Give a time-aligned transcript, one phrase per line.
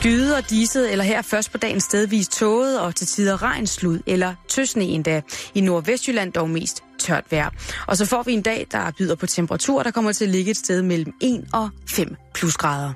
[0.00, 4.34] Skyde og diset, eller her først på dagen stedvis tåget og til tider regnslud eller
[4.48, 5.22] tøsne endda.
[5.54, 7.50] I Nordvestjylland dog mest tørt vejr.
[7.86, 10.50] Og så får vi en dag, der byder på temperatur, der kommer til at ligge
[10.50, 12.92] et sted mellem 1 og 5 plusgrader.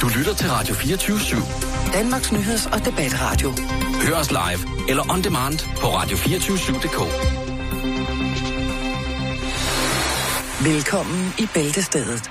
[0.00, 1.92] Du lytter til Radio 24 /7.
[1.92, 3.52] Danmarks Nyheds- og Debatradio.
[4.06, 6.98] Hør os live eller on demand på radio247.dk.
[10.64, 12.30] Velkommen i Bæltestedet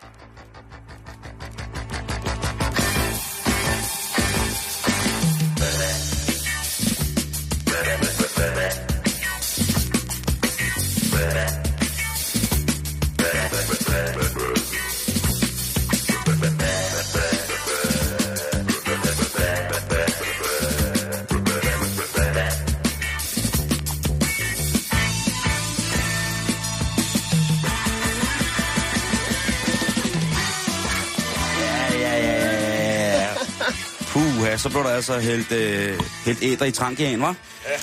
[34.61, 37.33] Så blev der altså helt, øh, helt æder i trankian, hva'?
[37.69, 37.77] Ja.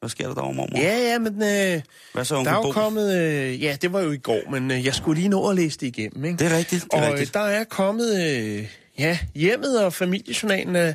[0.00, 0.78] Hvad sker der derovre, mormor?
[0.78, 1.80] Ja, ja, men øh,
[2.12, 3.16] Hvad så, der er jo kommet...
[3.22, 5.78] Øh, ja, det var jo i går, men øh, jeg skulle lige nå at læse
[5.78, 6.36] det igennem, ikke?
[6.44, 7.30] Det er rigtigt, det er og rigtigt.
[7.30, 8.26] Øh, der er kommet...
[8.26, 8.66] Øh,
[8.98, 10.92] ja, hjemmet og familiejournalen er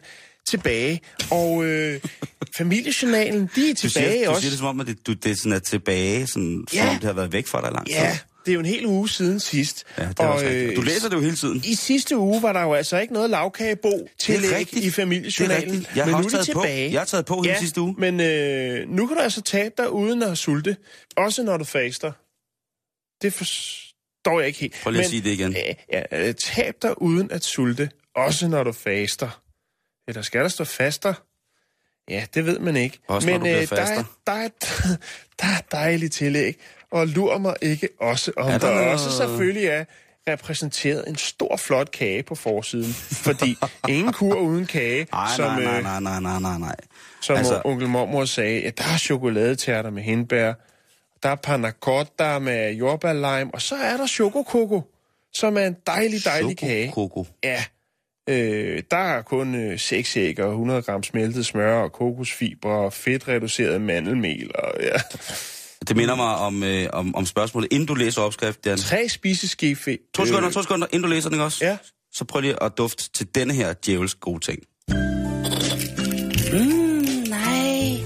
[0.49, 1.01] tilbage.
[1.31, 1.99] Og øh,
[2.57, 4.41] familiejournalen, de er Du tilbage siger, du også.
[4.41, 6.79] siger det som om, at det, du, det sådan er tilbage, sådan, Ja.
[6.79, 7.95] som om det har været væk fra dig lang tid.
[7.95, 8.17] Ja,
[8.47, 9.83] det er jo en hel uge siden sidst.
[9.97, 10.69] ja det er rigtigt.
[10.69, 11.61] øh, Du læser det jo hele tiden.
[11.65, 15.85] I sidste uge var der jo altså ikke noget lavkagebo til i familiejournalen.
[15.95, 16.61] Jeg men nu også er de taget på.
[16.61, 16.91] tilbage.
[16.91, 17.95] Jeg har taget på hele ja, sidste uge.
[17.97, 20.77] Men øh, nu kan du altså tabe dig uden at sulte.
[21.17, 22.11] Også når du faster.
[23.21, 24.75] Det forstår jeg ikke helt.
[24.83, 25.51] Prøv lige at Men, sige det igen.
[25.55, 27.89] Øh, ja, øh, tab dig uden at sulte.
[28.15, 29.41] Også når du faster.
[30.07, 31.13] Eller skal der stå faster?
[32.09, 32.99] Ja, det ved man ikke.
[33.07, 34.49] Også når Men du bliver øh, der, er, der, er,
[35.41, 36.59] der er dejligt tillæg.
[36.91, 39.85] Og lur mig ikke også, om Er er der der, også selvfølgelig er
[40.27, 42.93] repræsenteret en stor, flot kage på forsiden.
[42.93, 43.57] Fordi
[43.89, 46.75] ingen kur uden kage, Nej, som, nej, nej, øh, nej, nej, nej, nej, nej.
[47.21, 48.61] som Altså- onkel mormor sagde.
[48.61, 50.53] Ja, der er chokoladetærter med hindbær,
[51.23, 54.81] der er panna cotta med jordbærlime, og så er der chokokoko,
[55.33, 56.87] som er en dejlig, dejlig kage.
[57.43, 57.63] Ja,
[58.29, 62.93] øh, der er kun øh, 6 æg og 100 gram smeltet smør og kokosfiber og
[62.93, 64.51] fedtreduceret mandelmel.
[64.55, 64.91] Og, ja.
[65.87, 68.69] Det minder mig om, øh, om, om spørgsmålet, inden du læser opskriften.
[68.69, 68.77] Jan.
[68.77, 69.77] Tre spiseske.
[70.15, 71.65] To sekunder, to sekunder, inden du læser den også?
[71.65, 71.77] Ja.
[72.13, 74.59] Så prøv lige at dufte til denne her djævels gode ting.
[77.29, 77.99] Nej.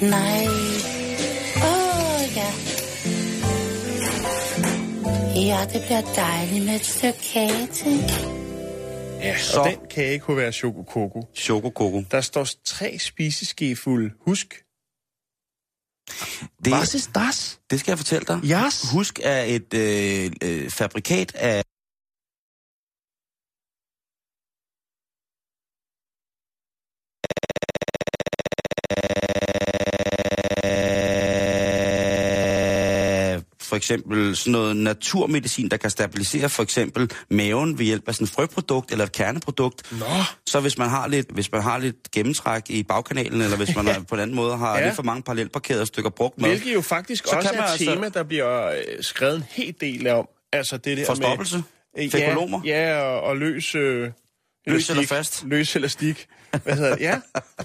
[0.00, 0.46] Nej.
[1.56, 2.50] Åh, oh, ja.
[5.40, 8.00] Ja, det bliver dejligt med et stykke kage til.
[9.22, 11.26] Ja, Så- og den kage kunne være chokokoko.
[11.36, 12.04] Chokokoko.
[12.10, 14.10] Der står tre spiseskefulde.
[14.26, 14.54] Husk.
[16.64, 17.58] Det, Was ist das?
[17.70, 18.40] det skal jeg fortælle dig.
[18.44, 18.90] Yes.
[18.92, 21.62] Husk er et øh, øh, fabrikat af
[33.70, 38.24] for eksempel sådan noget naturmedicin, der kan stabilisere for eksempel maven ved hjælp af sådan
[38.24, 39.92] et frøprodukt eller et kerneprodukt.
[39.92, 40.06] Nå.
[40.46, 43.86] Så hvis man har lidt, hvis man har lidt gennemtræk i bagkanalen, eller hvis man
[43.86, 43.96] ja.
[44.08, 44.84] på en anden måde har ja.
[44.84, 47.70] Lidt for mange parallelparkerede stykker brugt mad, Hvilket jo faktisk Så også kan er et
[47.70, 50.28] altså- tema, der bliver øh, skrevet en hel del om.
[50.52, 51.62] Altså det der forstoppelse,
[51.96, 52.04] med...
[52.04, 52.60] Øh, fækolomer.
[52.64, 53.74] Ja, ja og, og løs...
[53.74, 54.10] Øh,
[54.72, 55.16] Løs eller elastik.
[55.16, 55.44] fast?
[55.46, 56.26] Løs elastik.
[56.62, 57.00] Hvad hedder det?
[57.00, 57.20] Ja,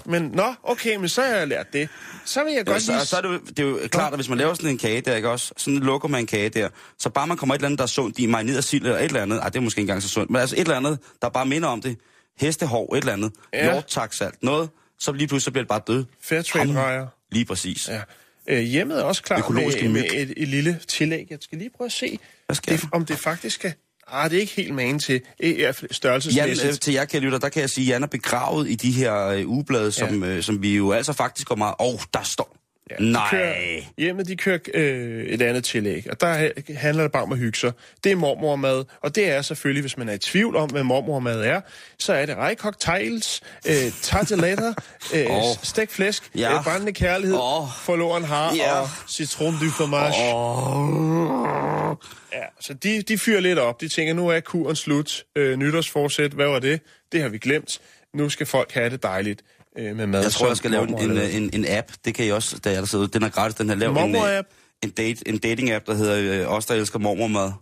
[0.06, 1.88] men nå, okay, men så har jeg lært det.
[2.24, 3.04] Så vil jeg Ja, godt så, lige...
[3.04, 5.00] så er det, jo, det er jo klart, at hvis man laver sådan en kage
[5.00, 5.52] der, ikke også?
[5.56, 6.68] Sådan lukker man en kage der.
[6.98, 9.04] Så bare man kommer et eller andet, der er sundt i marineret sild eller et
[9.04, 9.38] eller andet.
[9.38, 10.30] Ej, det er måske ikke engang så sundt.
[10.30, 11.96] Men altså et eller andet, der bare minder om det.
[12.40, 13.32] Hestehår, et eller andet.
[13.52, 13.74] Ja.
[13.96, 14.06] Ja.
[14.10, 14.70] salt, noget.
[14.98, 16.04] Så lige pludselig så bliver det bare død.
[16.22, 17.06] Fairtrade-rejer.
[17.32, 17.88] Lige præcis.
[17.88, 18.00] Ja.
[18.48, 20.04] Øh, hjemmet er også klar med, med myg.
[20.14, 21.26] et, et lille tillæg.
[21.30, 22.18] Jeg skal lige prøve at se,
[22.66, 23.74] det, om det faktisk skal...
[24.12, 26.68] Ah, det er ikke helt magen til øh, ja, Jan, størrelsesmæssigt.
[26.72, 28.90] øh, til jer, kære lytter, der kan jeg sige, at Jan er begravet i de
[28.90, 31.74] her øh, ugeblade, som, øh, som vi jo altså faktisk går meget...
[31.80, 32.56] Åh, oh, der står...
[32.90, 33.30] Ja, de Nej.
[33.30, 37.38] Kører, hjemmet, de kører øh, et andet tillæg, og der handler det bare om at
[37.38, 37.72] hygge sig.
[38.04, 41.40] Det er mormormad, og det er selvfølgelig, hvis man er i tvivl om, hvad mormormad
[41.44, 41.60] er,
[41.98, 44.74] så er det rejkocktails, øh, tarteletter,
[45.14, 45.42] øh, oh.
[45.62, 46.54] stegt flæsk, Ja.
[46.58, 47.68] øh, brændende kærlighed, oh.
[47.82, 48.80] forloren har Ja.
[48.80, 50.34] og citron du fromage.
[50.34, 51.96] Oh.
[52.32, 53.80] Ja, så de, de fyrer lidt op.
[53.80, 55.24] De tænker, nu er kuren slut.
[55.36, 56.80] Øh, nytårsforsæt, hvad var det?
[57.12, 57.78] Det har vi glemt.
[58.14, 59.42] Nu skal folk have det dejligt
[59.78, 60.22] øh, med mad.
[60.22, 61.88] Jeg tror, jeg skal lave en, mormor en, en, en app.
[62.04, 63.06] Det kan I også, da jeg der sidder.
[63.06, 63.76] Den er gratis, den her.
[63.76, 64.42] Lav en, øh,
[64.82, 67.52] en, date, en dating-app, der hedder øh, Os, der elsker mormormad.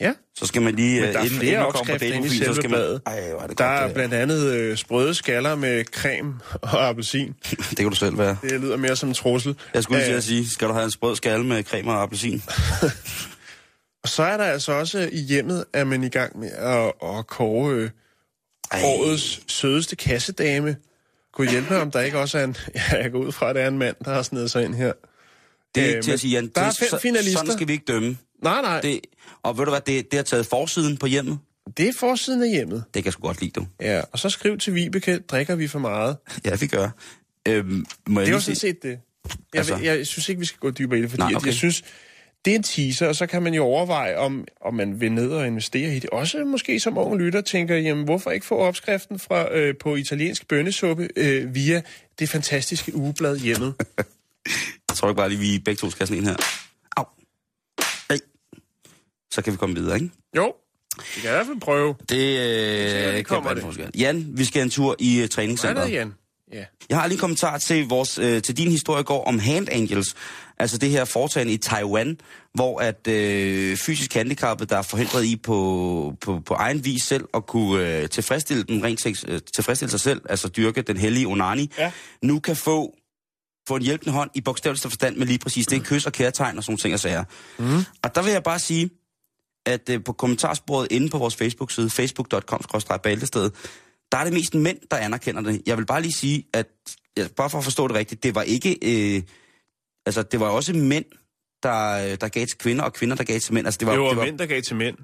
[0.00, 1.00] Ja, Så skal man lige...
[1.00, 3.46] Men der er øh, inden- flere opskrifter inde i så skal man- Ej, hvor er
[3.46, 7.34] det der godt, er det blandt andet øh, sprøde skaller med creme og appelsin.
[7.70, 8.36] Det kan du selv være.
[8.42, 9.56] Det lyder mere som en trussel.
[9.74, 11.90] Jeg skulle lige til Øh, at sige, skal du have en sprød skalle med creme
[11.92, 12.42] og appelsin?
[14.02, 17.26] Og så er der altså også i hjemmet, at man i gang med at, at
[17.26, 17.90] kåre øh,
[18.84, 20.76] årets sødeste kassedame.
[21.34, 22.56] Kunne hjælpe om der ikke også er en...
[22.74, 24.74] Ja, jeg går ud fra, at der er en mand, der har snedet sig ind
[24.74, 24.92] her.
[25.74, 26.50] Det er Øh, ikke til at sige, Jan.
[26.54, 27.38] der er det, fem så- finalister.
[27.38, 28.16] Sådan skal vi ikke dømme.
[28.42, 29.00] Nej, nej, det, Det,
[29.42, 31.38] og ved du hvad, det, det har taget forsiden på hjemmet.
[31.76, 32.84] det er forsiden af hjemmet.
[32.94, 33.66] Det kan jeg sgu godt lide, du.
[33.80, 36.16] Ja, og så skriv til Vibeke, drikker vi for meget.
[36.44, 36.88] Ja, vi gør.
[37.48, 38.88] Øhm, må Det var lige sådan set det.
[38.88, 38.98] Jeg,
[39.54, 41.46] Altså- jeg, jeg synes ikke, vi skal gå dybere i det, fordi Nej, okay.
[41.46, 41.84] jeg synes,
[42.44, 45.30] det er en teaser, og så kan man jo overveje, om, om man vil ned
[45.30, 46.10] og investere i det.
[46.10, 50.48] Også måske som ung lytter tænker, jamen hvorfor ikke få opskriften fra øh, på italiensk
[50.48, 51.82] bønnesuppe øh, via
[52.18, 53.74] det fantastiske ugeblad hjemmet.
[54.88, 56.36] Jeg tror ikke bare lige, vi begge to skal sådan en her.
[56.96, 57.04] Au.
[58.10, 58.18] Ej.
[59.30, 60.10] Så kan vi komme videre, ikke?
[60.36, 60.52] Jo,
[60.98, 61.94] vi kan i hvert fald prøve.
[62.08, 63.62] Det, øh, det kan kommer det.
[63.62, 63.90] forskel.
[63.98, 65.86] Jan, vi skal en tur i uh, Hvad er træningscenteret.
[65.86, 66.14] det, Jan?
[66.52, 66.64] Ja.
[66.88, 69.68] Jeg har lige en kommentar til, vores, øh, til din historie i går om Hand
[69.70, 70.14] Angels.
[70.64, 72.18] Altså det her foretagende i Taiwan,
[72.54, 77.24] hvor at øh, fysisk handicappede, der er forhindret i på, på, på egen vis selv
[77.34, 81.70] at kunne øh, tilfredsstille, dem rent øh, tilfredsstille sig selv, altså dyrke den hellige onani,
[81.78, 81.92] Ja.
[82.22, 82.94] nu kan få
[83.68, 86.64] få en hjælpende hånd i bogstaveligste forstand med lige præcis det, kys og kærtegn og
[86.64, 87.24] sådan ting og sager.
[87.58, 87.84] Mm.
[88.02, 88.90] Og der vil jeg bare sige,
[89.66, 93.50] at øh, på kommentarsporet inde på vores Facebook-side, facebook.com-bæltested,
[94.12, 95.62] der er det mest mænd, der anerkender det.
[95.66, 96.66] Jeg vil bare lige sige, at,
[97.16, 99.22] ja, bare for at forstå det rigtigt, det var ikke, øh,
[100.06, 101.04] altså det var også mænd,
[101.62, 103.66] der, øh, der gav til kvinder, og kvinder, der gav til mænd.
[103.66, 104.96] Altså det var, Det var det, var, mænd, der gav til mænd.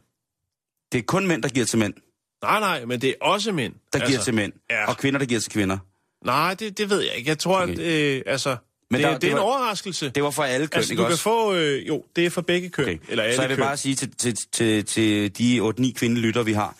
[0.93, 1.94] det er kun mænd, der giver til mænd,
[2.43, 3.75] Nej, nej, men det er også mænd.
[3.93, 4.87] der altså, giver til mænd, ja.
[4.88, 5.79] og kvinder, der giver til kvinder.
[6.25, 7.29] Nej, det, det ved jeg ikke.
[7.29, 7.73] Jeg tror, Okay.
[7.73, 7.79] at
[8.17, 8.56] øh, altså,
[8.91, 10.11] Men det, der- det, det er en var- overraskelse.
[10.11, 11.23] Det var for alle køn, altså, ikke du kan også?
[11.23, 11.55] få...
[11.55, 12.85] Øh, jo, det er for begge køn.
[12.85, 12.99] Okay.
[13.08, 13.64] Eller alle Så jeg vil køn.
[13.64, 16.76] bare sige til, til, til, til de 8-9 kvindelytter, vi har,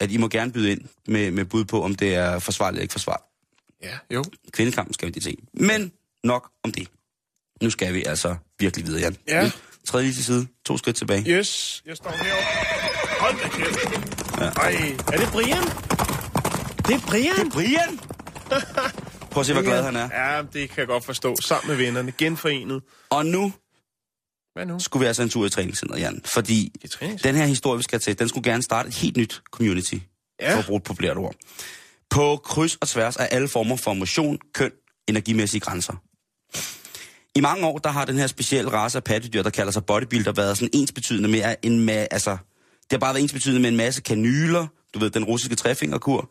[0.00, 2.82] at I må gerne byde ind med, med bud på, om det er forsvarligt eller
[2.82, 3.26] ikke forsvarligt.
[3.82, 4.24] Ja, jo.
[4.52, 5.36] Kvindekampen skal vi lige se.
[5.52, 5.92] Men
[6.24, 6.88] nok om det.
[7.62, 9.16] Nu skal vi altså virkelig videre, Jan.
[9.28, 9.50] Ja.
[9.86, 10.46] Træd lige til side.
[10.66, 11.24] To skridt tilbage.
[11.30, 12.44] Yes, jeg står heroppe.
[13.20, 14.56] Hold da kæft.
[14.56, 15.62] Ej, er det Brian?
[16.86, 17.50] Det er Brian.
[17.50, 18.00] Brian!
[19.30, 20.32] Prøv at se, hvor glad han er.
[20.32, 21.36] Ja, det kan jeg godt forstå.
[21.42, 22.82] Sammen med vennerne, genforenet.
[23.10, 23.52] Og nu
[24.54, 24.78] Hvad nu?
[24.78, 26.20] skulle vi altså en tur i træningscenteret, Jan.
[26.24, 26.72] Fordi
[27.22, 29.94] den her historie, vi skal til, den skulle gerne starte et helt nyt community.
[30.40, 30.54] Ja.
[30.54, 31.34] For at bruge et populært ord.
[32.10, 34.70] På kryds og tværs af alle former for motion, køn,
[35.08, 35.92] energimæssige grænser.
[37.36, 40.32] I mange år, der har den her specielle race af pattedyr, der kalder sig bodybuilder,
[40.32, 42.30] været sådan ensbetydende med en ma- altså,
[42.82, 46.30] det har bare været ensbetydende med en masse kanyler, du ved, den russiske trefingerkur,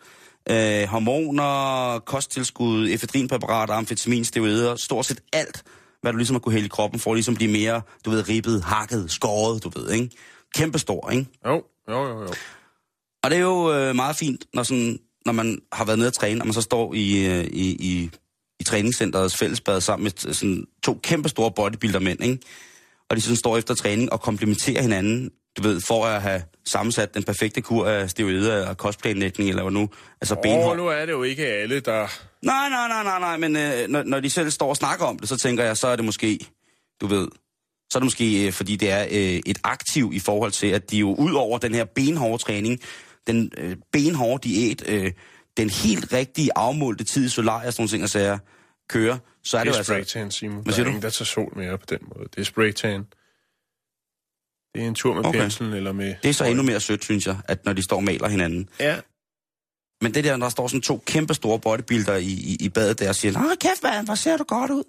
[0.50, 5.63] øh, hormoner, kosttilskud, efedrinpræparater, amfetamin, steroider, stort set alt,
[6.02, 8.30] hvad du ligesom har kunne hælde i kroppen, for at ligesom blive mere, du ved,
[8.30, 10.10] ribbet, hakket, skåret, du ved, ikke?
[10.56, 11.25] Kæmpestor, ikke?
[11.46, 12.34] Jo, jo, jo, jo.
[13.24, 16.13] Og det er jo øh, meget fint, når, sådan, når man har været nede at
[16.13, 18.10] træne, og man så står i, øh, i, i, i
[18.66, 22.40] træningscenterets fællesbad sammen med sådan, to kæmpe store bodybuilder-mænd, ikke?
[23.10, 27.14] Og de sådan står efter træning og komplementerer hinanden, du ved, for at have sammensat
[27.14, 29.90] den perfekte kur af steroider og kostplanlægning, eller hvad nu.
[30.22, 30.78] Altså Åh, benhård.
[30.78, 32.08] nu er det jo ikke alle, der...
[32.42, 35.20] Nej, nej, nej, nej, nej, men øh, når, når de selv står og snakker om
[35.20, 36.40] det, så tænker jeg, så er det måske,
[37.02, 37.28] du ved,
[37.90, 40.92] så er det måske, øh, fordi det er øh, et aktiv i forhold til, at
[40.92, 42.80] de jo ud over den her benhårde træning,
[43.28, 45.12] den øh, benhårde diæt, øh,
[45.58, 48.38] den helt rigtige afmålte tid i solarier og sådan nogle ting, og sager,
[48.90, 49.94] kører, så er det, Det jo er altså...
[49.94, 50.64] spraytan, Simon.
[50.66, 50.90] Der siger er du?
[50.90, 52.27] ingen, der tager sol mere på den måde.
[52.36, 53.06] Det er spraytan.
[54.75, 55.39] Det er en tur med Okay.
[55.39, 56.15] penslen eller med...
[56.24, 58.70] Det er så endnu mere sødt, synes jeg, at når de står og maler hinanden.
[58.80, 59.00] Ja,
[60.01, 63.00] Men det der, når der står sådan to kæmpe store bodybuilder i, i, i badet
[63.00, 64.84] der og siger, Nå, kæft mand, hvor ser du godt ud.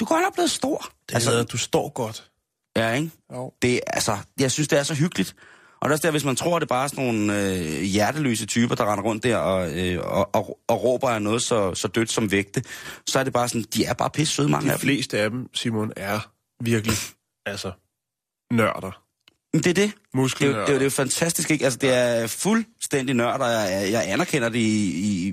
[0.00, 0.92] Du er godt nok blevet stor.
[1.08, 2.30] det altså, hedder, du står godt.
[2.76, 3.10] Ja, ikke?
[3.32, 3.52] Jo.
[3.62, 5.34] Det, altså, jeg synes, det er så hyggeligt.
[5.80, 7.82] Og det er også der, hvis man tror, at det bare er sådan nogle øh,
[7.82, 11.74] hjerteløse typer, der render rundt der og, øh, og, og, og råber af noget så,
[11.74, 12.62] så dødt som vægte,
[13.06, 14.86] så er det bare sådan, de er bare pisse søde, mange De af dem.
[14.86, 16.30] fleste af dem, Simon, er
[16.60, 16.96] virkelig,
[17.46, 17.72] altså,
[18.52, 19.02] nørder.
[19.54, 19.92] Det er det.
[20.40, 21.64] Det er, det, jo, det er jo fantastisk, ikke?
[21.64, 25.32] Altså, det er fuldstændig nørd, og jeg, jeg anerkender det i, i, i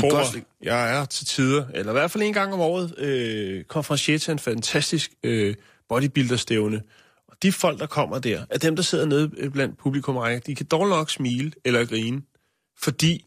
[0.00, 0.44] tror, godt...
[0.62, 4.32] jeg er til tider, eller i hvert fald en gang om året, øh, konferencier til
[4.32, 5.54] en fantastisk øh,
[5.88, 6.80] bodybuilder-stævne.
[7.42, 10.40] De folk, der kommer der, er dem, der sidder nede øh, blandt publikum, og rækker,
[10.40, 12.22] de kan dårligt nok smile eller grine,
[12.78, 13.24] fordi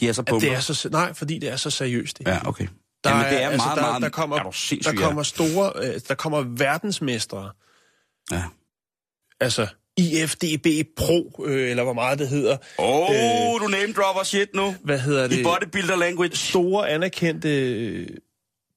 [0.00, 0.48] De er så at pumper.
[0.48, 2.18] det er så, nej, fordi det er så seriøst.
[2.18, 2.28] Det.
[2.28, 2.66] Ja, okay.
[3.04, 4.02] Der Jamen, det er altså, meget, der, meget...
[4.02, 4.42] der kommer, er
[4.82, 7.50] der kommer store, øh, der kommer verdensmestre,
[8.32, 8.42] Ja.
[9.40, 9.66] altså
[9.96, 10.66] IFDB
[10.96, 12.56] Pro, øh, eller hvor meget det hedder.
[12.78, 14.74] Åh, oh, du name dropper shit nu.
[14.84, 15.38] Hvad hedder det?
[15.38, 16.36] I bodybuilder language.
[16.36, 18.08] store anerkendte øh,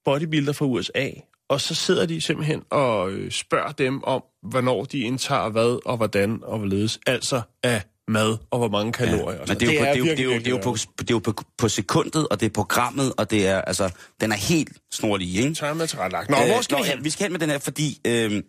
[0.05, 1.09] bodybuilder fra USA,
[1.49, 5.97] og så sidder de simpelthen og øh, spørger dem om, hvornår de indtager hvad, og
[5.97, 6.99] hvordan, og hvorledes.
[7.05, 9.39] Altså af mad, og hvor mange kalorier.
[9.39, 12.27] og Men det er jo, på, det er er er på, er på, på sekundet,
[12.27, 15.55] og det er programmet, og det er, altså, den er helt snorlig, ikke?
[15.55, 16.29] Så er man tilrettelagt.
[16.29, 17.03] Nå, øh, hvor skal nå, vi ja, hen?
[17.03, 18.43] vi skal hen med den her, fordi øh,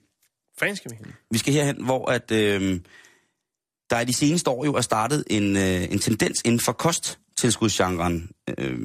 [0.59, 1.13] Fanden skal vi hen?
[1.31, 2.81] vi skal herhen, hvor at, øh,
[3.91, 6.73] der i de seneste år jo er startet en, øh, en tendens inden for
[7.41, 8.31] kosttilskudsgenren.
[8.59, 8.79] Øh,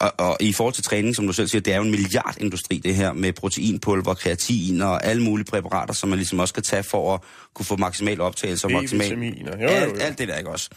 [0.00, 2.78] og, og i forhold til træning, som du selv siger, det er jo en milliardindustri,
[2.78, 6.82] det her med proteinpulver, kreatin og alle mulige præparater, som man ligesom også skal tage
[6.82, 7.20] for at
[7.54, 9.06] kunne få maksimal optagelse og maksimal...
[9.06, 9.56] B-vitaminer.
[9.56, 9.98] Jo, jo, Alt, jo.
[9.98, 10.70] alt det der, ikke også?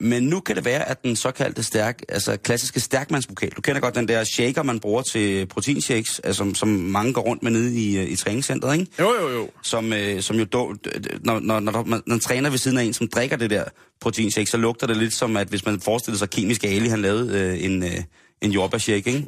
[0.00, 3.94] Men nu kan det være, at den såkaldte stærk, altså klassiske stærkmandspokal, du kender godt
[3.94, 7.80] den der shaker, man bruger til proteinshakes, altså, som, som mange går rundt med nede
[7.80, 8.92] i, øh, i træningscenteret, ikke?
[8.98, 9.50] Jo, jo, jo.
[9.62, 10.74] som, øh, som jo, do,
[11.20, 13.64] når, når, når, man, når man træner ved siden af en, som drikker det der
[14.00, 17.38] proteinshake, så lugter det lidt som, at hvis man forestiller sig kemisk Ali, han lavede
[17.38, 18.02] øh, en, øh,
[18.42, 19.26] en jordbærshake, ikke?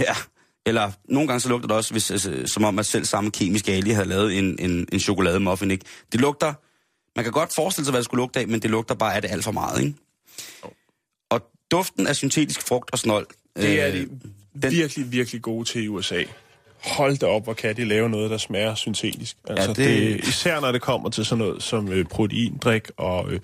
[0.00, 0.14] Ja.
[0.66, 3.68] Eller nogle gange så lugter det også, hvis, altså, som om at selv samme kemisk
[3.68, 5.84] Ali havde lavet en, en, en chokolademuffin, ikke?
[6.12, 6.52] Det lugter,
[7.16, 9.22] man kan godt forestille sig, hvad det skulle lugte af, men det lugter bare af
[9.22, 9.94] det alt for meget, ikke?
[11.30, 14.08] Og duften af syntetisk frugt og snold, Det er øh, de
[14.62, 16.22] den- virkelig, virkelig gode til i USA.
[16.84, 19.36] Hold da op, hvor kan de lave noget, der smager syntetisk.
[19.48, 20.22] Altså, det- det...
[20.22, 23.40] Det, især når det kommer til sådan noget som øh, proteindrik og øh,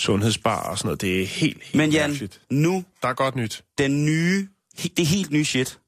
[0.00, 1.00] sundhedsbar og sådan noget.
[1.00, 2.40] Det er helt, helt Men Jan, mærkeligt.
[2.50, 3.64] nu Der er godt nyt.
[3.78, 4.48] den nye,
[4.96, 5.78] det helt nye shit.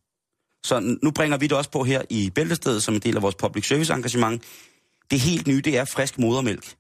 [0.65, 3.35] Så nu bringer vi det også på her i Bæltestedet som en del af vores
[3.35, 4.43] public service engagement.
[5.11, 6.75] Det helt nye, det er frisk modermælk.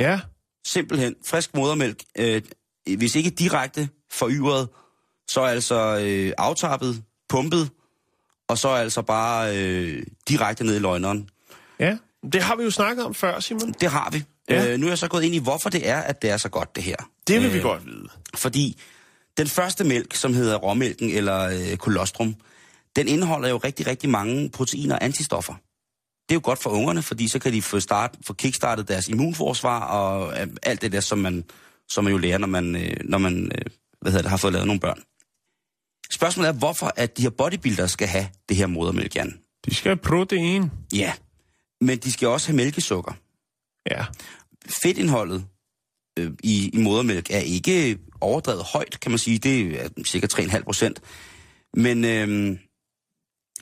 [0.00, 0.20] Ja,
[0.66, 2.02] Simpelthen frisk modermælk.
[2.18, 2.42] Øh,
[2.96, 4.68] hvis ikke direkte foryret,
[5.28, 7.70] så altså øh, aftappet, pumpet,
[8.48, 11.28] og så altså bare øh, direkte ned i løgneren.
[11.80, 11.96] ja.
[12.32, 13.72] Det har vi jo snakket om før, Simon.
[13.80, 14.24] Det har vi.
[14.48, 14.72] Ja.
[14.72, 16.48] Øh, nu er jeg så gået ind i, hvorfor det er, at det er så
[16.48, 16.96] godt, det her.
[17.26, 18.08] Det vil vi Øh, godt vide.
[18.34, 18.80] Fordi
[19.36, 22.34] den første mælk, som hedder råmælken eller øh, kolostrum,
[22.96, 25.54] den indeholder jo rigtig, rigtig mange proteiner og antistoffer.
[26.30, 29.08] Det er jo godt for ungerne, fordi så kan de få, start, få kickstartet deres
[29.08, 31.44] immunforsvar og øh, alt det der, som man,
[31.88, 33.64] som man jo lærer, når man, øh, når man øh,
[34.00, 35.02] hvad hedder det, har fået lavet nogle børn.
[36.10, 39.38] Spørgsmålet er, hvorfor at de her bodybuildere skal have det her modermælk, Jan?
[39.64, 40.70] De skal have protein.
[40.92, 41.12] Ja,
[41.80, 43.12] men de skal også have mælkesukker.
[43.90, 44.04] Ja.
[44.82, 45.44] fedtindholdet
[46.18, 49.38] øh, i, i modermælk er ikke overdrevet højt, kan man sige.
[49.38, 51.00] Det er cirka 3,5 procent.
[51.74, 52.58] Men øh,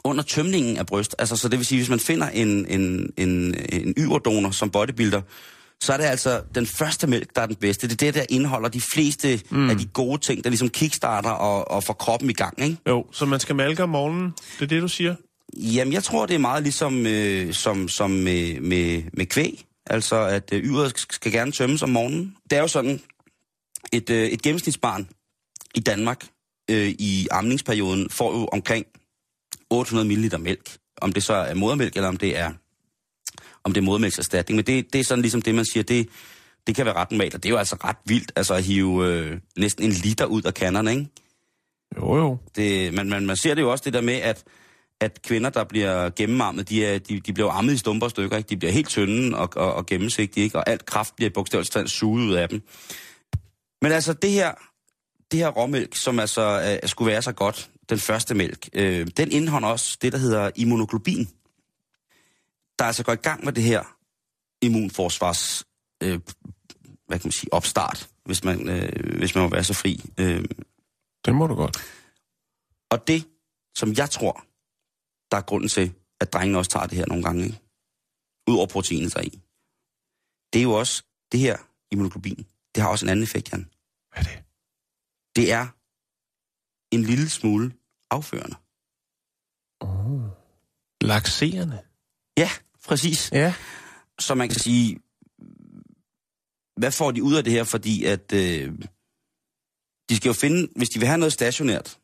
[0.05, 3.55] under tømningen af bryst, altså så det vil sige, hvis man finder en, en, en,
[3.73, 5.21] en yderdonor som bodybuilder,
[5.81, 7.89] så er det altså den første mælk, der er den bedste.
[7.89, 9.71] Det er det, der indeholder de fleste mm.
[9.71, 12.77] af de gode ting, der ligesom kickstarter og, og får kroppen i gang, ikke?
[12.89, 14.33] Jo, så man skal malke om morgenen.
[14.59, 15.15] Det er det, du siger?
[15.57, 19.65] Jamen, jeg tror, det er meget ligesom øh, som, som med, med, med kvæg.
[19.87, 22.37] Altså, at øh, yret skal gerne tømmes om morgenen.
[22.51, 23.01] Det er jo sådan,
[23.93, 25.09] et, øh, et gennemsnitsbarn
[25.75, 26.27] i Danmark
[26.71, 28.87] øh, i amningsperioden får jo omkring
[29.71, 30.77] 800 ml mælk.
[31.01, 32.53] Om det så er modermælk, eller om det er,
[33.65, 34.57] om det er modermælkserstatning.
[34.57, 36.09] Men det, det er sådan ligesom det, man siger, det,
[36.67, 37.35] det kan være ret normalt.
[37.35, 40.43] Og det er jo altså ret vildt, altså at hive øh, næsten en liter ud
[40.43, 41.09] af kanderne, ikke?
[41.97, 42.39] Jo, jo.
[42.57, 44.45] Det, man, man, man ser det jo også det der med, at,
[45.01, 48.37] at kvinder, der bliver gennemammet, de, er, de, de bliver ammet i stumper stykker.
[48.37, 48.49] Ikke?
[48.49, 50.59] De bliver helt tynde og, og, og gennemsigtige, ikke?
[50.59, 52.63] og alt kraft bliver bogstaveligt talt suget ud af dem.
[53.83, 54.53] Men altså det her,
[55.33, 59.33] det her råmælk, som altså øh, skulle være så godt, den første mælk, øh, den
[59.33, 61.29] indeholder også det, der hedder immunoglobin.
[62.79, 63.97] Der altså går i gang med det her
[64.63, 65.65] immunforsvars,
[66.03, 66.21] øh,
[67.07, 70.11] hvad kan man sige, opstart, hvis man, øh, hvis man må være så fri.
[70.19, 70.45] Øh,
[71.25, 71.77] Det må du godt.
[72.91, 73.29] og det,
[73.75, 74.45] som jeg tror,
[75.31, 77.59] der er grunden til, at drengene også tager det her nogle gange, ikke?
[78.49, 79.41] Udover proteinet der er i.
[80.53, 81.03] Det er jo også,
[81.33, 81.57] det her
[81.91, 83.71] immunoglobin, det har også en anden effekt, Jan.
[84.13, 84.45] Hvad er det?
[85.37, 85.67] Det er
[86.95, 87.73] en lille smule
[88.11, 88.57] afførende.
[91.01, 91.79] Laxerende.
[92.37, 92.51] Ja,
[92.85, 93.31] præcis.
[93.33, 93.55] Ja.
[94.19, 94.99] Så man kan sige,
[96.77, 97.65] hvad får de ud af det her?
[97.65, 98.73] Fordi at øh,
[100.09, 101.99] de skal jo finde, hvis de vil have noget stationært,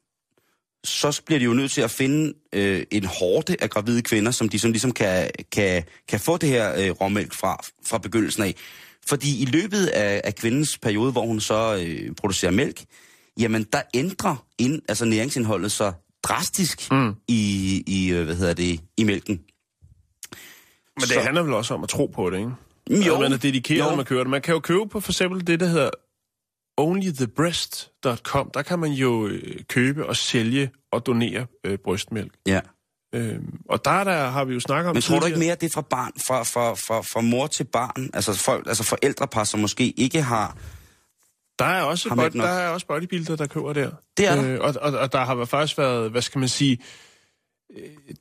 [0.85, 4.49] så bliver de jo nødt til at finde øh, en hårde af gravide kvinder, som
[4.49, 7.57] de som ligesom kan, kan, kan få det her øh, råmælk fra,
[7.87, 8.55] fra begyndelsen af.
[9.07, 12.85] Fordi i løbet af, af kvindens periode, hvor hun så øh, producerer mælk,
[13.39, 17.15] jamen der ændrer ind, altså næringsindholdet så drastisk mm.
[17.29, 19.35] i, i, øh, hvad hedder det, i mælken.
[20.97, 22.51] Men det Så- handler vel også om at tro på det, ikke?
[22.91, 23.85] Jo, Altså, man er dedikeret, jo.
[23.91, 24.31] når man kører det.
[24.31, 25.91] Man kan jo købe på for eksempel det, der hedder
[26.77, 28.51] onlythebreast.com.
[28.55, 32.33] Der kan man jo øh, købe og sælge og donere øh, brystmælk.
[32.47, 32.61] Ja.
[33.15, 35.61] Øhm, og der, der har vi jo snakket om Men tror du ikke mere, at
[35.61, 38.11] det er fra, barn, fra, fra, fra, fra mor til barn?
[38.15, 40.57] Altså, folk, altså forældrepar, som måske ikke har...
[41.59, 42.47] Der er også, Har bod, mælk nok?
[42.47, 43.91] der er også bodybuilder, der køber der.
[44.17, 44.55] Det er der.
[44.55, 46.79] Øh, og, og, og der har faktisk været, hvad skal man sige,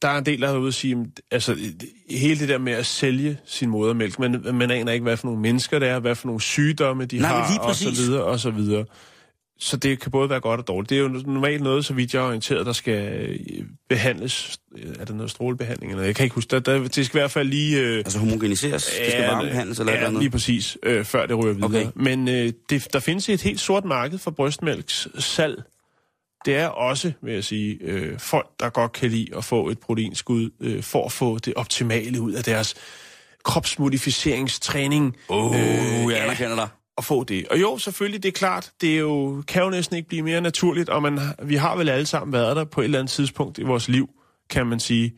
[0.01, 1.57] der er en del, der har ude at sige, altså
[2.09, 5.41] hele det der med at sælge sin modermælk, men man aner ikke, hvad for nogle
[5.41, 8.51] mennesker det er, hvad for nogle sygdomme de Nej, har, og så videre, og så
[8.51, 8.85] videre.
[9.59, 10.89] Så det kan både være godt og dårligt.
[10.89, 14.57] Det er jo normalt noget, så vidt jeg er orienteret, der skal øh, behandles.
[14.99, 15.91] Er det noget strålebehandling?
[15.91, 16.05] Eller?
[16.05, 16.49] Jeg kan ikke huske.
[16.49, 17.79] Der, der, det skal i hvert fald lige...
[17.79, 18.85] Øh, Altså homogeniseres?
[18.85, 21.67] det skal varmebehandles eller ja, eller lige præcis, øh, før det ryger videre.
[21.69, 21.87] Okay.
[21.95, 25.63] Men øh, det, der findes et helt sort marked for brystmælks salg.
[26.45, 29.79] Det er også, vil jeg sige, øh, folk, der godt kan lide at få et
[29.79, 32.75] proteinskud, øh, for at få det optimale ud af deres
[33.43, 35.15] kropsmodifieringstræning.
[35.29, 36.67] Åh, oh, Øh, jeg anerkender dig.
[36.97, 37.47] At få det.
[37.47, 40.41] Og jo, selvfølgelig, det er klart, det er jo, kan jo næsten ikke blive mere
[40.41, 43.57] naturligt, og man, vi har vel alle sammen været der på et eller andet tidspunkt
[43.57, 44.09] i vores liv,
[44.49, 45.13] kan man sige.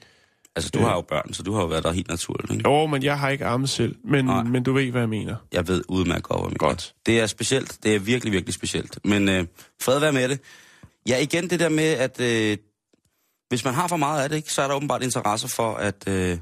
[0.56, 2.70] Altså, du har jo børn, så du har jo været der helt naturligt, ikke?
[2.70, 4.44] Jo, men jeg har ikke arme selv, men, Nej.
[4.44, 5.36] men du ved, hvad jeg mener.
[5.52, 6.70] Jeg ved udmærket godt, hvad jeg mener.
[6.70, 6.94] Godt.
[7.06, 7.78] Det er specielt.
[7.84, 9.00] Det er virkelig, virkelig specielt.
[9.06, 9.46] Men øh,
[9.82, 10.40] fred være med det.
[11.10, 12.58] Ja, igen det der med, at øh,
[13.50, 16.08] hvis man har for meget af det, ikke, så er der åbenbart interesse for at,
[16.08, 16.38] øh,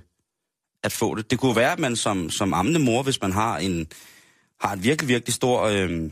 [0.83, 1.31] at få det.
[1.31, 3.87] Det kunne være, at man som, som ammende mor, hvis man har en,
[4.61, 6.11] har en virkelig, virkelig stor, øh,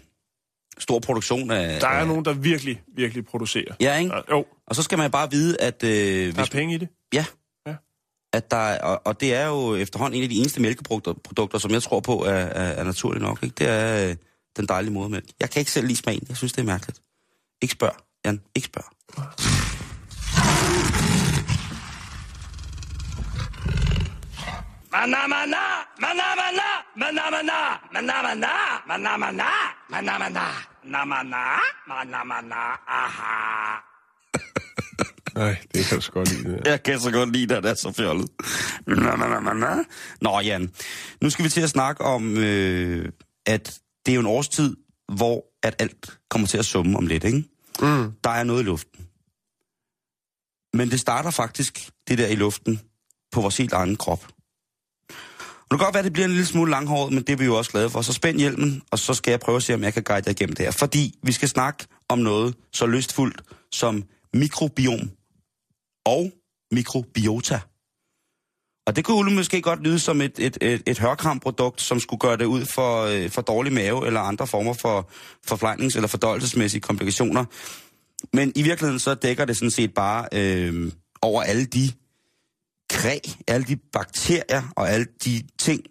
[0.80, 1.80] stor produktion af...
[1.80, 3.74] Der er af, nogen, der virkelig, virkelig producerer.
[3.80, 4.10] Ja, ikke?
[4.12, 5.84] Der- Jo, Og så skal man bare vide, at...
[5.84, 6.88] Øh, der er hvis, penge i det.
[7.14, 7.26] ja.
[7.68, 7.76] Ja.
[8.34, 11.58] At der, er- og, og det er jo efterhånden en af de eneste mælkeprodukter, produkter,
[11.58, 13.44] som jeg tror på er, er, er naturligt nok.
[13.44, 13.54] Ikke?
[13.58, 14.16] Det er øh,
[14.58, 15.26] den dejlige modermælk.
[15.40, 16.26] Jeg kan ikke selv lide smagen.
[16.30, 17.02] Jeg synes, det er mærkeligt.
[17.62, 17.96] Ikke spørg,
[18.26, 18.42] Jan.
[18.56, 18.86] Ikke spørg.
[24.92, 25.62] Mana mana,
[30.02, 30.46] mana mana,
[30.84, 33.82] na mana, mana mana, aha.
[35.36, 36.58] Nej, det kan jeg så godt lide.
[36.58, 36.68] Det.
[36.68, 38.30] Jeg kan så godt lide, at det er så fjollet.
[38.88, 39.84] Na, na, na, na.
[40.22, 40.72] Nå, Jan.
[41.22, 43.12] Nu skal vi til at snakke om, øh,
[43.46, 44.76] at det er jo en årstid,
[45.16, 47.44] hvor at alt kommer til at summe om lidt, ikke?
[47.82, 48.12] Mm.
[48.24, 49.08] Der er noget i luften.
[50.74, 52.82] Men det starter faktisk, det der i luften,
[53.32, 54.28] på vores helt egen krop.
[55.72, 57.38] Og det kan godt være, at det bliver en lille smule langhåret, men det er
[57.38, 58.02] vi jo også glade for.
[58.02, 60.32] Så spænd hjelmen, og så skal jeg prøve at se, om jeg kan guide jer
[60.32, 60.72] igennem det her.
[60.72, 65.12] Fordi vi skal snakke om noget så lystfuldt som mikrobiom
[66.06, 66.32] og
[66.72, 67.60] mikrobiota.
[68.88, 72.38] Og det kunne måske godt lyde som et, et, et, et hørkramprodukt, som skulle gøre
[72.38, 75.10] det ud for, øh, for dårlig mave eller andre former for
[75.52, 77.46] forplejnings- eller fordøjelsesmæssige komplikationer.
[78.34, 81.92] Men i virkeligheden så dækker det sådan set bare øh, over alle de
[83.02, 85.84] kræ, alle de bakterier og alle de ting,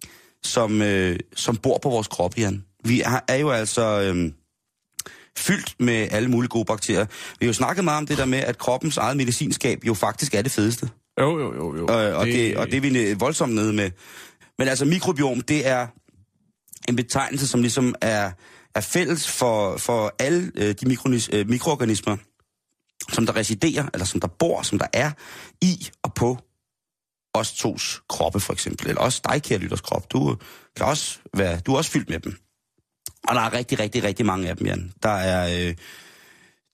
[0.42, 2.64] som, øh, som bor på vores krop, Jan.
[2.84, 4.32] Vi er, er jo altså øh,
[5.38, 7.06] fyldt med alle mulige gode bakterier.
[7.40, 10.34] Vi har jo snakket meget om det der med, at kroppens eget medicinskab jo faktisk
[10.34, 10.88] er det fedeste.
[11.20, 11.76] Jo, jo, jo.
[11.76, 11.82] jo.
[11.82, 13.90] Øh, og, det, det, og det er vi voldsomt nede med.
[14.58, 15.86] Men altså mikrobiom, det er
[16.88, 18.30] en betegnelse, som ligesom er,
[18.74, 22.16] er fælles for, for alle øh, de mikronis, øh, mikroorganismer,
[23.12, 25.10] som der residerer, eller som der bor, som der er
[25.62, 26.38] i og på
[27.34, 28.88] os tos kroppe, for eksempel.
[28.88, 30.12] Eller også dig, kære lytters krop.
[30.12, 30.36] Du,
[30.76, 32.36] kan også være, du er også fyldt med dem.
[33.28, 34.92] Og der er rigtig, rigtig, rigtig mange af dem, Jan.
[35.02, 35.68] Der er...
[35.68, 35.74] Øh,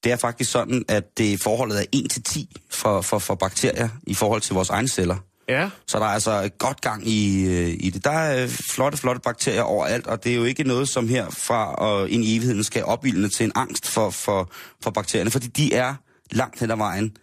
[0.05, 3.89] det er faktisk sådan, at det forholdet er 1 til 10 for, for, for bakterier
[4.07, 5.17] i forhold til vores egne celler.
[5.49, 8.05] Ja, Så der er altså godt gang i, øh, i det.
[8.05, 11.31] Der er øh, flotte, flotte bakterier overalt, og det er jo ikke noget, som her
[11.31, 14.51] fra og ind i evigheden skal opvildne til en angst for, for,
[14.83, 15.95] for bakterierne, fordi de er
[16.31, 17.17] langt hen ad vejen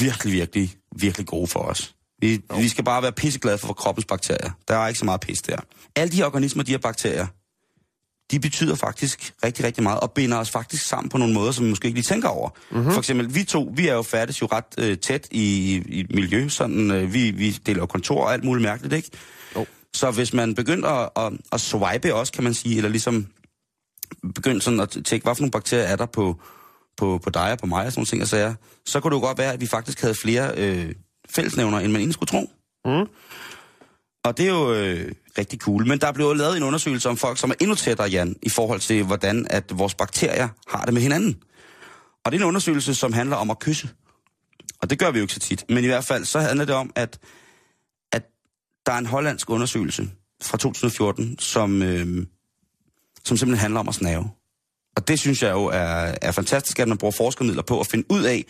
[0.00, 1.94] virkelig, virkelig, virkelig gode for os.
[2.20, 4.50] Vi, vi skal bare være pisseglade for kroppens bakterier.
[4.68, 5.56] Der er ikke så meget pis der.
[5.96, 7.26] Alle de her organismer, de her bakterier,
[8.30, 11.64] de betyder faktisk rigtig, rigtig meget, og binder os faktisk sammen på nogle måder, som
[11.64, 12.50] vi måske ikke lige tænker over.
[12.70, 12.92] Mm-hmm.
[12.92, 16.48] For eksempel, vi to, vi er jo færdes jo ret øh, tæt i, i miljø,
[16.48, 19.10] sådan, øh, vi, vi deler kontor og alt muligt mærkeligt, ikke?
[19.56, 19.66] Jo.
[19.94, 23.26] Så hvis man begynder at, at, at swipe også, kan man sige, eller ligesom
[24.34, 26.40] begynder sådan at tjekke, hvad for nogle bakterier er der på,
[26.96, 28.54] på, på dig og på mig og sådan nogle ting, og sager,
[28.86, 30.92] så kunne det jo godt være, at vi faktisk havde flere øh,
[31.30, 32.50] fællesnævner, end man egentlig skulle tro.
[32.84, 33.06] Mm.
[34.24, 35.86] Og det er jo øh, rigtig cool.
[35.86, 38.80] Men der blev lavet en undersøgelse om folk, som er endnu tættere, Jan, i forhold
[38.80, 41.36] til, hvordan at vores bakterier har det med hinanden.
[42.24, 43.88] Og det er en undersøgelse, som handler om at kysse.
[44.82, 45.64] Og det gør vi jo ikke så tit.
[45.68, 47.18] Men i hvert fald, så handler det om, at,
[48.12, 48.22] at
[48.86, 50.10] der er en hollandsk undersøgelse
[50.42, 52.26] fra 2014, som, øh,
[53.24, 54.30] som simpelthen handler om at snave.
[54.96, 58.04] Og det synes jeg jo er, er fantastisk, at man bruger forskermidler på at finde
[58.10, 58.44] ud af,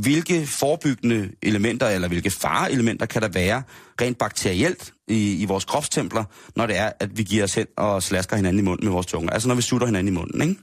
[0.00, 3.62] hvilke forebyggende elementer, eller hvilke fareelementer kan der være
[4.00, 6.24] rent bakterielt i, i vores kropstempler,
[6.56, 9.06] når det er, at vi giver os hen og slasker hinanden i munden med vores
[9.06, 9.30] tunger.
[9.30, 10.60] Altså når vi sutter hinanden i munden, ikke?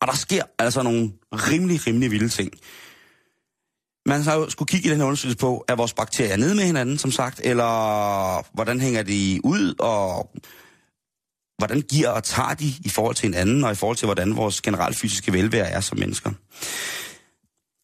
[0.00, 2.50] Og der sker altså nogle rimelig, rimelig vilde ting.
[4.06, 6.64] Man har jo skulle kigge i den her undersøgelse på, er vores bakterier nede med
[6.64, 10.30] hinanden, som sagt, eller hvordan hænger de ud, og
[11.58, 14.60] hvordan giver og tager de i forhold til hinanden, og i forhold til, hvordan vores
[14.60, 16.30] generelle fysiske velvære er som mennesker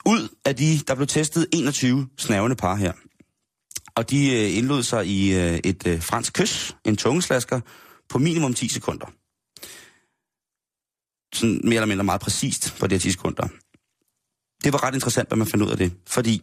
[0.07, 2.93] ud af de, der blev testet 21 snavende par her.
[3.95, 7.61] Og de øh, indlod sig i øh, et øh, fransk kys, en tungeslasker,
[8.09, 9.07] på minimum 10 sekunder.
[11.35, 13.49] Sådan mere eller mindre meget præcist på de her 10 sekunder.
[14.65, 15.93] Det var ret interessant, hvad man fandt ud af det.
[16.07, 16.43] Fordi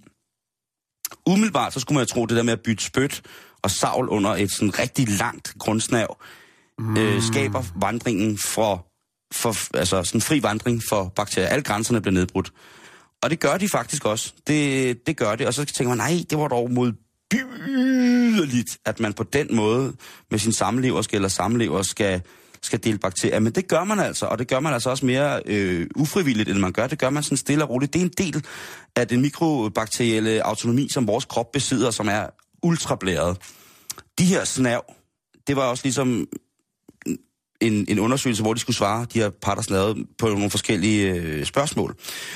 [1.26, 3.21] umiddelbart, så skulle man jo tro, det der med at bytte spyt
[3.62, 6.21] og savl under et sådan rigtig langt grundsnav,
[6.80, 6.97] mm.
[6.97, 8.88] øh, skaber vandringen for,
[9.34, 11.47] for, altså sådan fri vandring for bakterier.
[11.47, 12.54] Alle grænserne bliver nedbrudt.
[13.24, 14.34] Og det gør de faktisk også.
[14.48, 15.48] Det, det gør det.
[15.48, 19.94] Og så tænker man, nej, det var dog modbydeligt, at man på den måde
[20.32, 22.22] med sin samlever eller samlever skal,
[22.62, 23.40] skal dele bakterier.
[23.40, 26.60] Men det gør man altså, og det gør man altså også mere øh, ufrivilligt, end
[26.60, 26.88] man gør.
[26.88, 27.94] Det gør man sådan stille og roligt.
[27.94, 28.46] Det er en del
[28.96, 32.28] af den mikrobakterielle autonomi, som vores krop besidder, som er
[32.64, 33.38] ultrablæret.
[34.20, 34.94] De her snav,
[35.48, 36.28] det var også ligesom
[37.63, 41.45] en, en undersøgelse, hvor de skulle svare, de her partners lavet på nogle forskellige øh,
[41.45, 41.95] spørgsmål.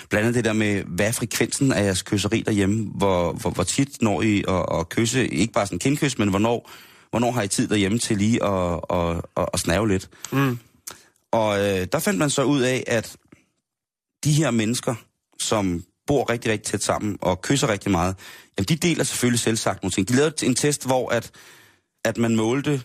[0.09, 2.91] Blandt andet det der med, hvad er frekvensen af jeres kysseri derhjemme?
[2.95, 6.71] Hvor, hvor, hvor tit når I at, at kysse, ikke bare sådan kindkys, men hvornår,
[7.09, 10.09] hvornår har I tid derhjemme til lige at, at, at, at snave lidt?
[10.31, 10.59] Mm.
[11.31, 13.15] Og øh, der fandt man så ud af, at
[14.23, 14.95] de her mennesker,
[15.39, 18.15] som bor rigtig, rigtig tæt sammen og kysser rigtig meget,
[18.57, 20.07] jamen de deler selvfølgelig selv sagt nogle ting.
[20.07, 21.31] De lavede en test, hvor at,
[22.05, 22.81] at man målte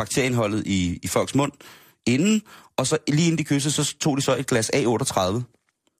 [0.00, 1.52] bakterieindholdet i, i folks mund
[2.06, 2.42] inden,
[2.76, 5.42] og så lige inden de kyssede, så tog de så et glas A38,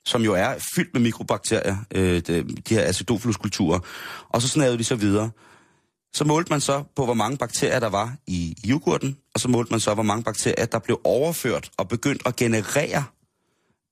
[0.04, 3.78] som jo er fyldt med mikrobakterier, øh, de, de her acidofiluskulturer,
[4.28, 5.30] og så snavede de så videre.
[6.14, 9.70] Så målte man så på, hvor mange bakterier der var i yoghurten, og så målte
[9.70, 13.04] man så, hvor mange bakterier, der blev overført og begyndt at generere,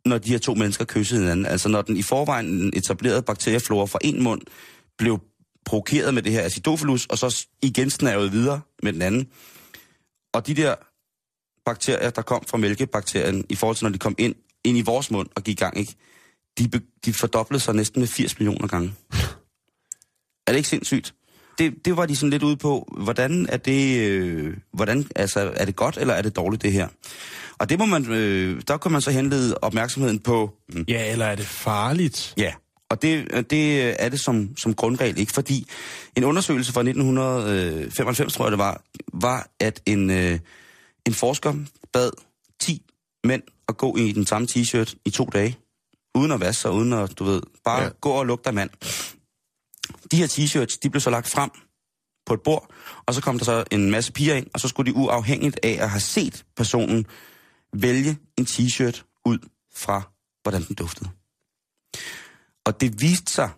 [0.04, 1.46] når de her to mennesker kyssede hinanden.
[1.46, 4.40] Altså når den i forvejen etablerede bakterieflora fra en mund
[4.98, 5.20] blev
[5.64, 9.28] provokeret med det her acidofilus, og så igen snavet videre med den anden.
[10.38, 10.74] Og de der
[11.64, 15.10] bakterier, der kom fra mælkebakterien, i forhold til når de kom ind, ind i vores
[15.10, 15.94] mund og gik i gang, ikke?
[16.58, 16.70] De,
[17.04, 18.94] de fordoblede sig næsten med 80 millioner gange.
[20.46, 21.14] er det ikke sindssygt?
[21.58, 25.64] Det, det var de sådan lidt ude på, hvordan er det, øh, hvordan, altså, er
[25.64, 26.88] det godt eller er det dårligt det her?
[27.58, 30.50] Og det må man, øh, der kan man så henlede opmærksomheden på...
[30.68, 32.34] Mm, Ja, eller er det farligt?
[32.36, 32.52] Ja,
[32.90, 35.66] og det, det er det som, som grundregel ikke, fordi
[36.16, 40.38] en undersøgelse fra 1995, tror jeg det var, var, at en, øh,
[41.06, 41.54] en forsker
[41.92, 42.10] bad
[42.60, 42.82] 10
[43.24, 45.58] mænd at gå i den samme t-shirt i to dage,
[46.14, 47.88] uden at vaske sig, uden at, du ved, bare Ja.
[48.00, 48.70] gå og lugte af mand.
[50.10, 51.50] De her t-shirts, de blev så lagt frem
[52.26, 52.70] på et bord,
[53.06, 55.76] og så kom der så en masse piger ind, og så skulle de uafhængigt af
[55.80, 57.06] at have set personen
[57.72, 59.38] vælge en t-shirt ud
[59.76, 60.02] fra,
[60.42, 61.10] hvordan den duftede.
[62.68, 63.50] Og det viste sig,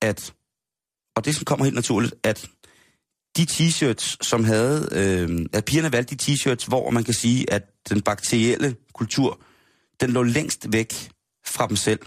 [0.00, 0.32] at,
[1.16, 2.48] og det som kommer helt naturligt, at
[3.36, 7.62] de t-shirts, som havde, øh, at pigerne valgte de t-shirts, hvor man kan sige, at
[7.88, 9.40] den bakterielle kultur,
[10.00, 11.10] den lå længst væk
[11.46, 12.00] fra dem selv.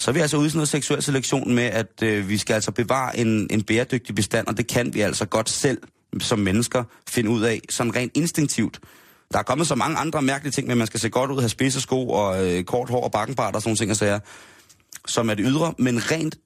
[0.00, 2.54] Så er vi altså ude i sådan noget seksuel selektion med, at øh, vi skal
[2.54, 5.78] altså bevare en, en bæredygtig bestand, og det kan vi altså godt selv
[6.20, 8.80] som mennesker finde ud af, sådan rent instinktivt.
[9.32, 11.40] Der er kommet så mange andre mærkelige ting med, at man skal se godt ud,
[11.40, 14.20] have spidse sko og øh, kort hår og bakkenbart og sådan nogle ting og sager,
[15.06, 16.38] som er det ydre, men rent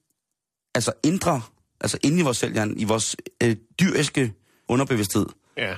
[0.74, 1.42] altså indre,
[1.80, 4.32] altså inde i vores selvhjerne, i vores øh, dyriske
[4.68, 5.76] underbevidsthed, Ja.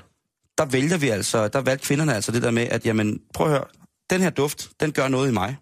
[0.58, 3.52] der vælger vi altså, der valgte kvinderne altså det der med, at jamen, prøv at
[3.52, 3.64] høre,
[4.10, 5.56] den her duft, den gør noget i mig.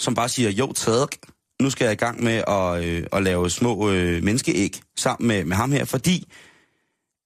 [0.00, 1.08] Som bare siger, jo, taget,
[1.62, 5.44] nu skal jeg i gang med at, øh, at lave små øh, menneskeæg sammen med,
[5.44, 6.32] med ham her, fordi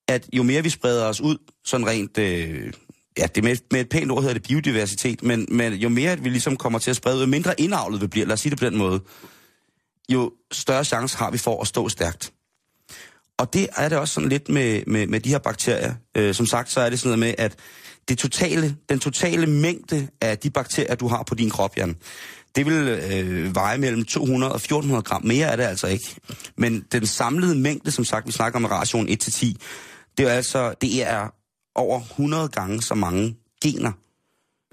[0.09, 2.73] at jo mere vi spreder os ud, sådan rent, øh,
[3.19, 6.25] ja, det med, med et pænt ord hedder det biodiversitet, men, men jo mere at
[6.25, 8.59] vi ligesom kommer til at sprede jo mindre indavlet vi bliver, lad os sige det
[8.59, 9.01] på den måde,
[10.09, 12.33] jo større chance har vi for at stå stærkt.
[13.39, 15.95] Og det er det også sådan lidt med, med, med de her bakterier.
[16.17, 17.57] Øh, som sagt, så er det sådan noget med, at
[18.09, 21.97] det totale, den totale mængde af de bakterier, du har på din krop, Jan,
[22.57, 25.25] det vil øh, veje mellem 200 og 1400 gram.
[25.25, 26.17] Mere er det altså ikke.
[26.57, 29.55] Men den samlede mængde, som sagt, vi snakker om ration 1-10,
[30.19, 31.29] det er altså, det er
[31.79, 33.93] over 100 gange så mange gener,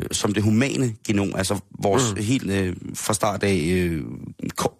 [0.01, 2.21] øh, som det humane genom, altså vores mm.
[2.23, 4.03] helt øh, fra start af øh,
[4.55, 4.79] ko-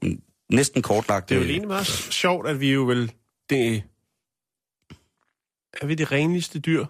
[0.50, 1.30] næsten kortlagt.
[1.30, 3.12] Det er jo egentlig meget sjovt, at vi jo vel...
[3.50, 3.84] Det,
[5.82, 6.86] er vi det renligste dyr?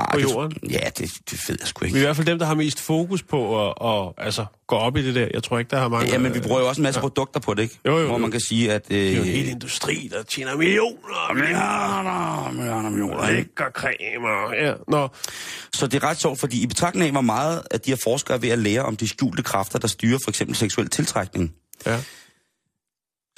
[0.00, 0.52] Ej, på det- jorden?
[0.70, 1.98] Ja, det, det ved jeg sgu ikke.
[1.98, 5.02] i hvert fald dem, der har mest fokus på at, at altså, gå op i
[5.06, 5.28] det der.
[5.34, 6.12] Jeg tror ikke, der har mange...
[6.12, 7.02] Ja, men vi bruger jo også en masse Ja.
[7.02, 7.78] produkter på det, ikke?
[7.86, 8.82] Jo, jo, Hvor man kan sige, at...
[8.90, 12.50] Øh, Det er jo en hel industri, der tjener millioner og milliarder.
[12.52, 13.36] millioner, millioner, ikke?
[13.40, 14.54] Lækker cremer.
[14.66, 15.08] Ja, nå.
[15.72, 18.36] Så det er ret sjovt, fordi i betragtning af, hvor meget at de her forskere
[18.36, 21.52] er ved at lære om de skjulte kræfter, der styrer for eksempel seksuel tiltrækning,
[21.86, 21.98] Ja.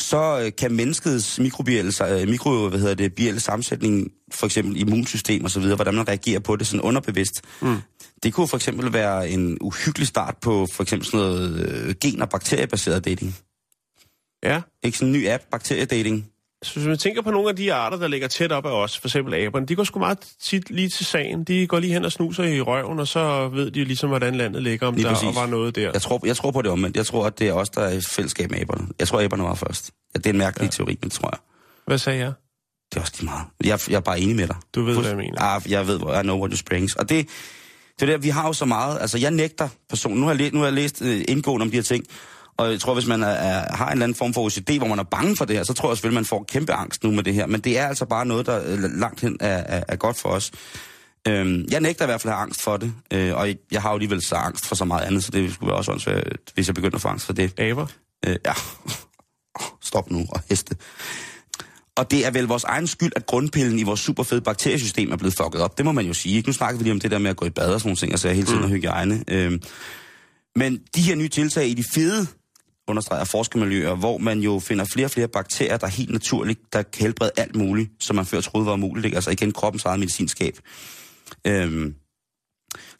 [0.03, 5.45] Så øh, kan menneskets mikrobielle, øh, mikro, hvad hedder det, bielle sammensætning, for eksempel immunsystem
[5.45, 7.43] og så videre, hvordan man reagerer på det sådan underbevidst.
[7.63, 7.77] Mm.
[8.23, 12.23] Det kunne for eksempel være en uhyggelig start på for eksempel sådan noget øh, gen-
[12.23, 13.37] og bakteriebaseret dating.
[14.45, 14.61] Ja.
[14.83, 16.32] Ikke sådan en ny app, bakteriedating.
[16.63, 18.99] Så hvis man tænker på nogle af de arter, der ligger tæt op af os,
[18.99, 21.45] for eksempel aberne, de går sgu meget tit lige til sagen.
[21.45, 24.35] De går lige hen og snuser i røven, og så ved de jo ligesom, hvordan
[24.35, 25.37] landet ligger, om Lige der præcis.
[25.37, 25.91] var noget der.
[25.93, 26.97] Jeg tror, jeg tror på det omvendt.
[26.97, 28.87] Jeg tror, at det er os, der er i fællesskab med aberne.
[28.99, 29.91] Jeg tror, aberne var først.
[30.15, 30.71] Ja, det er en mærkelig ja.
[30.71, 31.39] teori, men det tror jeg.
[31.87, 32.33] Hvad sagde jeg?
[32.93, 33.45] Det er også lige meget.
[33.65, 34.57] Jeg, jeg er bare enig med dig.
[34.75, 35.43] Du ved, hvad jeg mener.
[35.43, 36.95] Ah, jeg ved, I know what you springs.
[36.97, 37.29] Og det,
[38.01, 40.39] det er der, vi har jo så meget, altså jeg nægter personen, nu har jeg,
[40.41, 42.05] læ- nu har jeg læst øh, indgående om de her ting,
[42.57, 44.89] og jeg tror, hvis man er, er, har en eller anden form for OCD, hvor
[44.89, 47.11] man er bange for det her, så tror jeg selvfølgelig, man får kæmpe angst nu
[47.11, 47.47] med det her.
[47.47, 50.29] Men det er altså bare noget, der øh, langt hen er, er, er godt for
[50.29, 50.51] os.
[51.29, 53.91] Øhm, jeg nægter i hvert fald at have angst for det, øh, og jeg har
[53.91, 56.67] jo alligevel så angst for så meget andet, så det skulle være også åndssvagt, hvis
[56.67, 57.61] jeg begynder at få angst for det.
[57.61, 57.87] Aber?
[58.27, 58.53] Øh, ja,
[59.91, 60.77] stop nu og heste.
[61.97, 65.35] Og det er vel vores egen skyld, at grundpillen i vores superfede bakteriesystem er blevet
[65.35, 65.79] fucket op.
[65.79, 66.37] Det må man jo sige.
[66.37, 66.49] Ikke?
[66.49, 67.97] Nu snakker vi lige om det der med at gå i bad og sådan nogle
[67.97, 68.65] ting, og så er hele tiden mm.
[68.65, 69.25] og hygiejne.
[69.29, 69.63] Øhm,
[70.57, 72.27] men de her nye tiltag i de fede
[72.89, 77.03] understreger forskermiljøer, hvor man jo finder flere og flere bakterier, der helt naturligt, der kan
[77.03, 79.15] helbrede alt muligt, som man før troede var umuligt.
[79.15, 80.55] Altså igen kroppens eget medicinskab.
[81.47, 81.95] Øhm,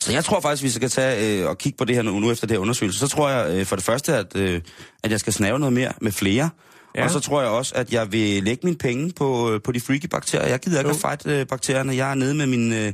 [0.01, 2.31] så jeg tror faktisk, vi skal tage øh, og kigge på det her nu, nu
[2.31, 2.99] efter det her undersøgelse.
[2.99, 4.61] Så tror jeg øh, for det første, at, øh,
[5.03, 6.51] at jeg skal snave noget mere med flere.
[6.95, 7.01] Ja.
[7.01, 7.05] Ja.
[7.05, 9.81] Og så tror jeg også, at jeg vil lægge mine penge på, øh, på de
[9.81, 10.49] freaky bakterier.
[10.49, 10.95] Jeg gider ikke Jo.
[10.95, 11.97] at fight øh, bakterierne.
[11.97, 12.93] Jeg er nede med, min, øh,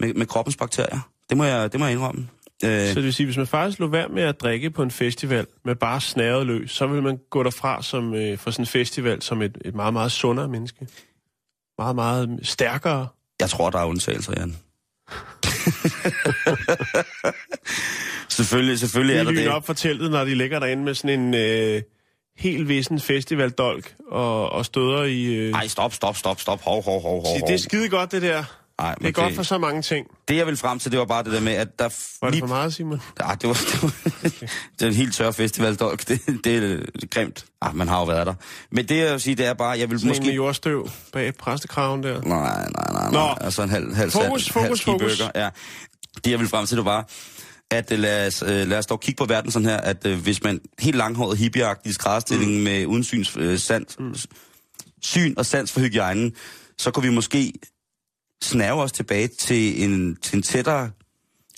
[0.00, 1.00] med, med kroppens bakterier.
[1.28, 2.28] Det må jeg, det må jeg indrømme.
[2.64, 4.90] Øh, Så det vil sige, hvis man faktisk lå være med at drikke på en
[4.90, 8.66] festival med bare snæret løs, så vil man gå derfra som, øh, fra sådan en
[8.66, 10.86] festival som et, et meget, meget sundere menneske.
[11.78, 13.08] Meget, meget stærkere.
[13.40, 14.50] Jeg tror, der er undtagelser, Jan.
[18.28, 19.48] selvfølgelig, selvfølgelig er De der det.
[19.48, 21.82] op for teltet, når de ligger derinde med sådan en øh,
[22.38, 25.24] helt vissen festivaldolk og, og støder i...
[25.24, 26.60] Øh, Nej, stop, stop, stop, stop.
[26.62, 27.48] Hov, hov, hov, hov, det, hov.
[27.48, 28.44] det er skide godt, det der.
[28.80, 30.06] Ej, Det er godt for så mange ting.
[30.28, 31.88] Det, jeg vil frem til, det var bare det der med, at der...
[32.22, 33.00] Var det for meget, Simon?
[33.20, 33.92] Ja, det var, det var
[34.78, 35.98] det er en helt tør festival, dog.
[36.08, 37.44] Det, det er grimt.
[37.62, 38.34] Ah, man har jo været der.
[38.72, 40.20] Men det, jeg vil sige, det er bare, jeg vil Sådan Måske...
[40.20, 40.34] måske...
[40.34, 42.20] jordstøv bag præstekraven der.
[42.22, 43.18] Nej, nej, nej, Nå.
[43.18, 43.34] nej.
[43.40, 45.22] Altså en halv, halv Fokus, sand- fokus, halv fokus.
[45.34, 45.48] Ja.
[46.24, 47.08] Det, jeg vil frem til, det var,
[47.70, 50.18] at øh, lad os, øh, lad os dog kigge på verden sådan her, at øh,
[50.22, 52.62] hvis man helt langhåret, hippieagtig skrædderstilling mm.
[52.62, 54.14] med uden syns, øh, sans, mm.
[55.02, 56.32] syn og sans for hygiejnen,
[56.78, 57.52] så kunne vi måske
[58.42, 60.90] snæve os tilbage til en, til en tættere,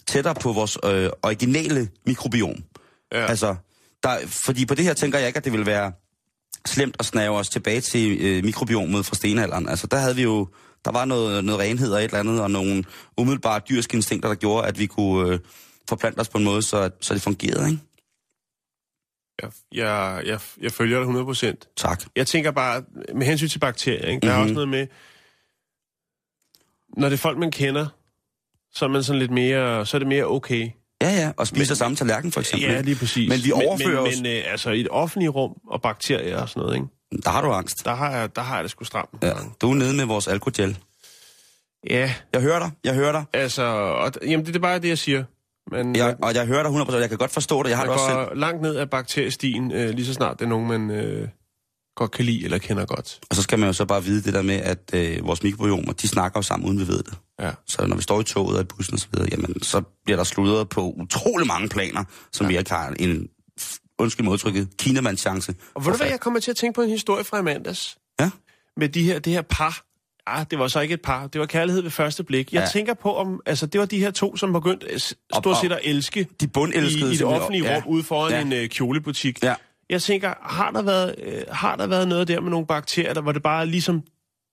[0.06, 2.54] tættere på vores øh, originale mikrobiom.
[3.12, 3.26] Ja.
[3.26, 3.54] Altså,
[4.02, 5.92] der, fordi på det her tænker jeg ikke, at det vil være
[6.66, 9.68] slemt at snæve os tilbage til øh, mikrobiomet fra stenalderen.
[9.68, 10.48] Altså, der havde vi jo,
[10.84, 12.84] der var noget, noget renhed og et eller andet, og nogle
[13.16, 15.38] umiddelbare dyrske instinkter, der gjorde, at vi kunne øh,
[15.88, 17.82] forplante os på en måde, så, så det fungerede, ikke?
[19.42, 21.68] Jeg, jeg, jeg, jeg følger dig 100 procent.
[21.76, 22.02] Tak.
[22.16, 22.82] Jeg tænker bare,
[23.14, 24.26] med hensyn til bakterier, ikke?
[24.26, 24.28] der mm-hmm.
[24.28, 24.42] er Mhm.
[24.42, 24.86] også noget med,
[26.96, 27.87] når det er folk, man kender,
[28.74, 30.70] så er man sådan lidt mere, så er det mere okay.
[31.02, 32.70] Ja, ja, og spiser samme tallerken, for eksempel.
[32.70, 33.28] Ja, lige præcis.
[33.28, 34.14] Men vi overfører men, os...
[34.16, 36.87] men, men øh, altså i et offentligt rum og bakterier og sådan noget, ikke?
[37.24, 37.85] Der har du angst.
[37.85, 39.11] Der har jeg, der har jeg det sgu stramt.
[39.22, 40.78] Ja, du er nede med vores alkogel.
[41.90, 43.24] ja Jeg hører dig, jeg hører dig.
[43.33, 45.24] altså, og, jamen det er bare det, jeg siger.
[45.70, 47.92] Men Jeg, og jeg hører dig 100%, jeg kan godt forstå det, jeg har det
[47.92, 48.40] også selv.
[48.40, 51.28] langt ned af bakteriestien, øh, lige så snart det er nogen, man øh,
[51.96, 53.20] godt kan lide eller kender godt.
[53.31, 55.92] Og så skal man jo så bare vide det der med, at øh, vores mikrobiomer,
[55.92, 57.14] de snakker jo sammen, uden vi ved det.
[57.40, 57.50] Ja.
[57.66, 60.68] Så når vi står i toget og i bussen osv., jamen, så bliver der sludret
[60.68, 62.48] på utrolig mange planer, som ja.
[62.52, 63.28] vi ikke har en,
[63.98, 65.55] undskyld modtrykket, kinamands chance.
[65.74, 67.96] Og ved du hvad, jeg kommer til at tænke på en historie fra i mandags.
[68.20, 68.31] Ja.
[68.76, 69.85] Med de her, det her par.
[70.26, 71.26] Ah, det var så ikke et par.
[71.26, 72.52] Det var kærlighed ved første blik.
[72.52, 72.66] Jeg Ja.
[72.72, 75.81] tænker på, om altså, det var de her to, som begyndte øh, stort set at
[75.83, 77.11] elske De bundelskede.
[77.11, 77.76] i, i det offentlige ja.
[77.76, 78.40] rum ude foran Ja.
[78.40, 79.42] en øh, kjolebutik.
[79.42, 79.55] Ja.
[79.92, 83.20] Jeg tænker, har der, været, øh, har der været noget der med nogle bakterier, der
[83.20, 84.02] var det bare ligesom,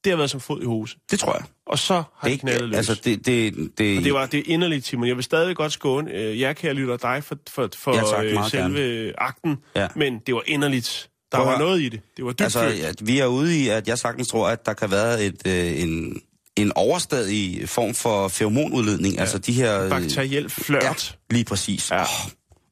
[0.04, 0.98] det har været som fod i hose.
[1.12, 1.44] Det tror jeg.
[1.68, 2.78] Og så har det, Det, knaldet løs.
[2.78, 5.08] altså, det, det, det, Og det var det er inderligt, Timon.
[5.08, 8.26] Jeg vil stadig godt skåne øh, jer, kære lytter, dig for, for, for Ja, tak,
[8.26, 9.58] øh, selve akten.
[9.76, 9.88] Ja.
[9.96, 11.10] Men det var inderligt.
[11.32, 12.02] Der Prøv at var noget i det.
[12.18, 14.74] Det var dybt Altså, ja, vi er ude i, at jeg sagtens tror, at der
[14.74, 16.22] kan være et, øh, en,
[16.56, 19.16] en overstadig form for feromonudledning.
[19.16, 19.22] Ja.
[19.22, 19.90] Altså de her...
[19.90, 20.84] Bakteriel flørt.
[20.84, 20.94] Ja,
[21.36, 21.92] lige præcis.
[21.92, 22.02] Ja.
[22.02, 22.08] Oh,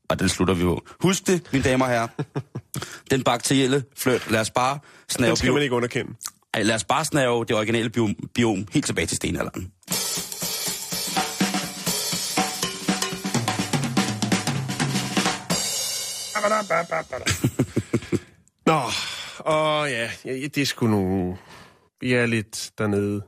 [0.10, 0.80] og den slutter vi jo.
[1.00, 2.08] Husk det, mine damer og herrer.
[3.12, 4.32] den bakterielle flørt.
[4.32, 6.12] Lad os bare snave, Den skal man ikke underkende.
[6.54, 9.72] Ej, lad os bare snave det originale biom, biom helt tilbage til stenalderen.
[18.66, 18.82] Nå,
[19.40, 21.38] og ja, ja, det er sgu nogle...
[22.02, 23.22] Vi er lidt dernede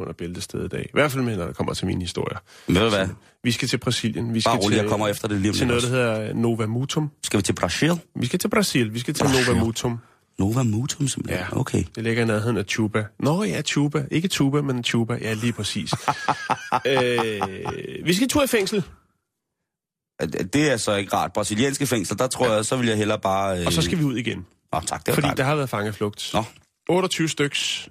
[0.00, 0.82] under bæltestedet i dag.
[0.84, 2.38] I hvert fald med, når det kommer til mine historier.
[2.66, 3.08] Ved du hvad?
[3.44, 4.34] Vi skal til Brasilien.
[4.34, 6.66] Vi skal Bare rolig, til, jeg kommer efter det lige til noget, der hedder Nova
[6.66, 7.10] Mutum.
[7.22, 8.00] Skal vi til Brasil?
[8.14, 8.94] Vi skal til Brasil.
[8.94, 9.46] Vi skal til Brasil.
[9.54, 9.98] Nova Mutum.
[10.38, 11.46] Nova Mutum, simpelthen.
[11.52, 11.58] Ja.
[11.60, 11.84] Okay.
[11.94, 13.04] Det ligger i nærheden af Tuba.
[13.20, 14.04] Nå ja, Tuba.
[14.10, 15.18] Ikke Tuba, men Tuba.
[15.20, 15.92] Ja, lige præcis.
[16.86, 17.40] øh,
[18.04, 18.84] vi skal tur i fængsel,
[20.52, 21.32] Det er så ikke rart.
[21.32, 23.60] Brasilianske fængsler, der tror jeg, så vil jeg hellere bare...
[23.60, 23.66] Øh...
[23.66, 24.46] og så skal vi ud igen.
[24.72, 25.38] Nå, tak, det var Fordi dejligt.
[25.38, 26.30] der har været fangeflugt.
[26.34, 26.44] Nå.
[26.88, 27.88] 28 styks.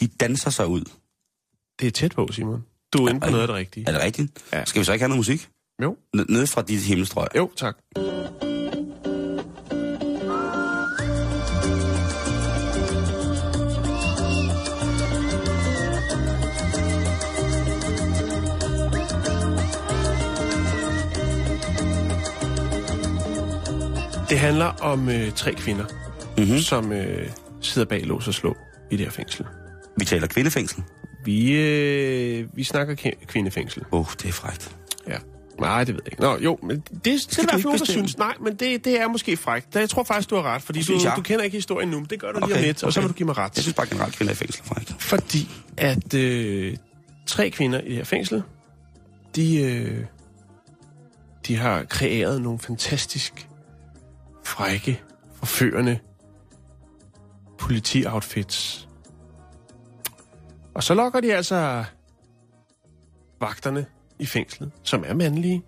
[0.00, 0.84] De danser sig ud.
[1.80, 2.64] Det er tæt på, Simon.
[2.92, 3.84] Du er inde på noget af det rigtige.
[3.88, 4.44] Er det rigtigt?
[4.52, 4.64] Ja.
[4.64, 5.48] Skal vi så ikke have noget musik?
[5.82, 5.96] Jo.
[6.16, 7.28] N- nede fra dit himmelstrøg.
[7.36, 7.76] Jo, tak.
[24.28, 25.84] Det handler om øh, tre kvinder,
[26.38, 26.58] Mm-hmm.
[26.58, 27.28] som øh,
[27.60, 28.56] sidder bag lås og slå
[28.90, 29.46] i det her fængsel.
[29.96, 30.82] Vi taler kvindefængsel.
[31.24, 33.82] Vi, øh, vi snakker ke- kvindefængsel.
[33.92, 34.76] Åh, oh, det er frækt.
[35.08, 35.16] Ja.
[35.60, 36.22] Nej, det ved jeg ikke.
[36.22, 38.18] Nå, jo, men det, det er du der i hvert fald ikke nogen, der synes.
[38.18, 39.74] Nej, men det, det er måske frækt.
[39.74, 42.06] Jeg tror faktisk, du har ret, fordi Det du, du kender ikke historien nu, men
[42.10, 43.04] det gør du lige Okay, om lidt, og så okay.
[43.04, 43.52] vil du give mig ret.
[43.56, 44.94] Jeg synes bare generelt, kvinder i fængsel er frækt.
[45.02, 46.76] Fordi at øh,
[47.26, 48.42] tre kvinder i det her fængsel,
[49.36, 50.04] de, øh,
[51.46, 53.48] de har kreeret nogle fantastisk
[54.44, 55.00] frække,
[55.36, 55.98] forførende
[57.58, 58.88] politi-outfits.
[60.74, 61.84] Og så lokker de altså
[63.40, 63.86] vagterne
[64.18, 65.62] i fængslet, som er mandlige.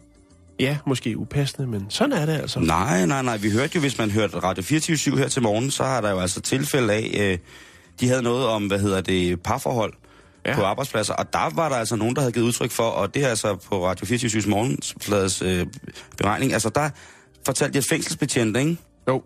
[0.60, 2.60] Ja, måske upassende, men sådan er det altså.
[2.60, 3.36] Nej, nej, nej.
[3.36, 6.18] Vi hørte jo, hvis man hørte Radio 24 her til morgen, så har der jo
[6.18, 7.38] altså tilfælde af, øh,
[8.00, 9.92] de havde noget om, hvad hedder det, parforhold
[10.46, 10.54] Ja.
[10.54, 13.24] på arbejdspladser, og der var der altså nogen, der havde givet udtryk for, og det
[13.24, 15.66] er altså på Radio 24 morgensflades øh,
[16.16, 16.90] beregning, altså der
[17.46, 18.76] fortalte de, at fængselsbetjente, ikke?
[19.08, 19.22] Jo.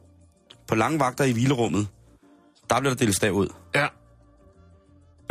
[0.68, 1.86] På lange vagter i hvilerummet,
[2.70, 3.48] der blev der delt stav ud.
[3.74, 3.86] Ja.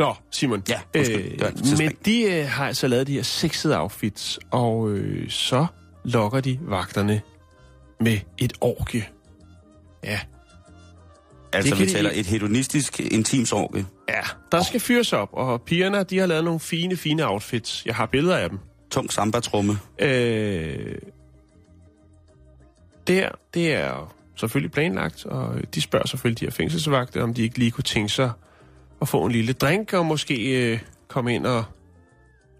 [0.00, 0.62] Nå, Simon.
[0.68, 1.18] Ja, undskyld.
[1.18, 5.66] Et men de øh, har altså lavet de her sexede outfits, og øh, så
[6.04, 7.20] lokker de vagterne
[8.00, 9.04] med et orgie.
[10.04, 10.20] Ja,
[11.52, 13.86] Altså, vi taler et hedonistisk intimsorgie.
[14.08, 14.20] ja.
[14.52, 17.86] Der skal fyres op, og pigerne, de har lavet nogle fine, fine outfits.
[17.86, 18.58] Jeg har billeder af dem.
[18.90, 19.78] Tung samba-trumme.
[19.98, 20.94] Øh,
[23.06, 27.42] det her, det er selvfølgelig planlagt, og de spørger selvfølgelig de her fængselsvagter, om de
[27.42, 28.30] ikke lige kunne tænke sig
[29.00, 31.64] at få en lille drink, og måske øh, komme ind og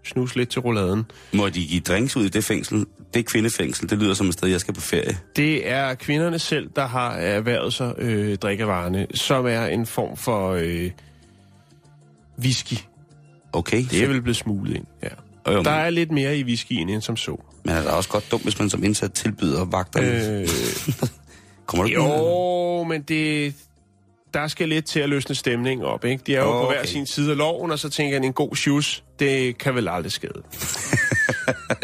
[0.05, 1.05] snuse lidt til rouladen.
[1.33, 2.85] Må de give drinks ud i det fængsel?
[3.13, 3.89] Det er kvindefængsel.
[3.89, 5.17] Det lyder som et sted, jeg skal på ferie.
[5.35, 10.51] Det er kvinderne selv, der har erhvervet sig øh, drikkevarerne, som er en form for
[10.51, 10.91] øh,
[12.39, 12.77] whisky.
[13.53, 13.85] Okay.
[13.91, 15.07] Det er vel blevet smuglet ind, ja.
[15.53, 17.41] Jo, Der er lidt mere i whiskyen end som så.
[17.65, 20.39] Men er det også godt dumt, hvis man som indsat tilbyder vagterne?
[20.41, 20.47] Øh,
[21.65, 22.07] Kommer du ikke med?
[22.17, 23.53] jo, men det,
[24.33, 26.23] der skal lidt til at løsne stemningen op, ikke?
[26.27, 26.65] De er jo okay.
[26.65, 29.75] på hver sin side af loven, og så tænker jeg, en god shoes, det kan
[29.75, 30.43] vel aldrig skade.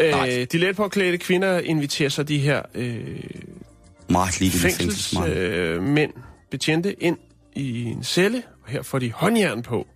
[0.00, 3.20] øh, de let påklædte kvinder inviterer så de her øh,
[4.50, 6.12] fængselsmænd, øh, mænd,
[6.50, 7.16] betjente ind
[7.56, 9.86] i en celle, og her får de håndjern på.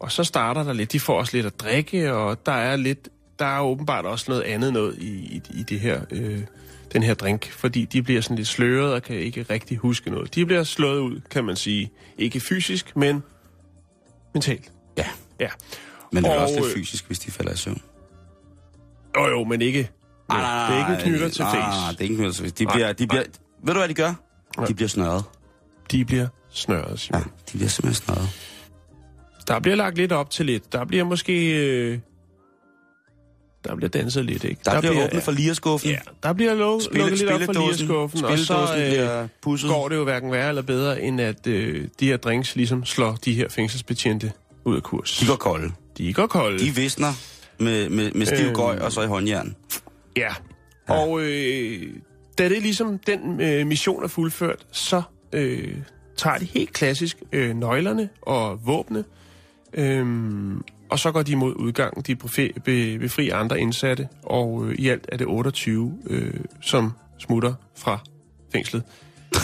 [0.00, 3.08] Og så starter der lidt, de får også lidt at drikke, og der er lidt,
[3.38, 6.40] der er åbenbart også noget andet noget i, i, i det her, øh,
[6.94, 10.34] den her drink, fordi de bliver sådan lidt sløret og kan ikke rigtig huske noget.
[10.34, 13.22] De bliver slået ud, kan man sige, ikke fysisk, men
[14.34, 14.72] mentalt.
[14.98, 15.06] Ja,
[15.40, 15.48] Ja.
[16.12, 17.80] men det er Og, også lidt øh, fysisk, hvis de falder i søvn.
[19.16, 19.90] Jo jo, men ikke,
[20.28, 21.56] Nej, nej, det er ikke en knytter til face.
[21.56, 22.54] Nej, det er ikke en knytter til face.
[22.54, 23.22] De bliver, de bliver,
[23.64, 24.14] ved du, hvad de gør?
[24.68, 25.24] De bliver snørret.
[25.90, 27.20] De bliver snørret, Simon.
[27.20, 28.28] Ja, de bliver simpelthen snørret.
[29.48, 30.72] Der bliver lagt lidt op til lidt.
[30.72, 31.56] Der bliver måske...
[31.66, 31.98] Øh,
[33.64, 34.60] der bliver danset lidt, ikke?
[34.64, 35.90] Der, der bliver åbnet for lierskuffen.
[35.90, 39.88] Ja, der bliver luk, Spille- lukket lidt op for lierskuffen, og så øh, bliver går
[39.88, 43.34] det jo hverken værre eller bedre, end at øh, de her drinks ligesom slår de
[43.34, 44.32] her fængselsbetjente
[44.64, 45.18] ud af kurs.
[45.20, 45.72] De går kolde.
[45.98, 46.58] de går kolde.
[46.58, 47.12] De visner
[47.58, 48.54] med, med, med stiv Øh.
[48.54, 49.54] gøj og så i håndjern.
[50.16, 50.28] Ja.
[50.88, 51.82] Og øh,
[52.38, 55.74] da det ligesom den øh, mission er fuldført, så øh,
[56.16, 59.04] tager de helt klassisk øh, nøglerne og våbne,
[59.74, 60.06] øh,
[60.94, 62.02] og så går de mod udgangen.
[62.02, 62.16] De
[62.98, 67.98] befrier andre indsatte, og øh, i alt er det 28, øh, som smutter fra
[68.52, 68.82] fængslet.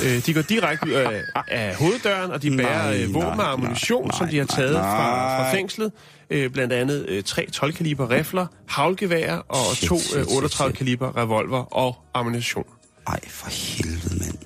[0.04, 3.46] Øh, de går direkte ud af, af hoveddøren, og de bærer Nej, øh, våben nej,
[3.46, 5.54] og ammunition, nej, som de har nej, taget fra, fra nej.
[5.54, 5.92] fængslet.
[6.30, 10.78] Øh, blandt andet øh, tre 12-kaliber rifler, havlgeværer og Shit, to øh, shit, 38 shit.
[10.78, 12.66] kaliber revolver og ammunition.
[13.06, 14.38] Ej, for helvede, mand.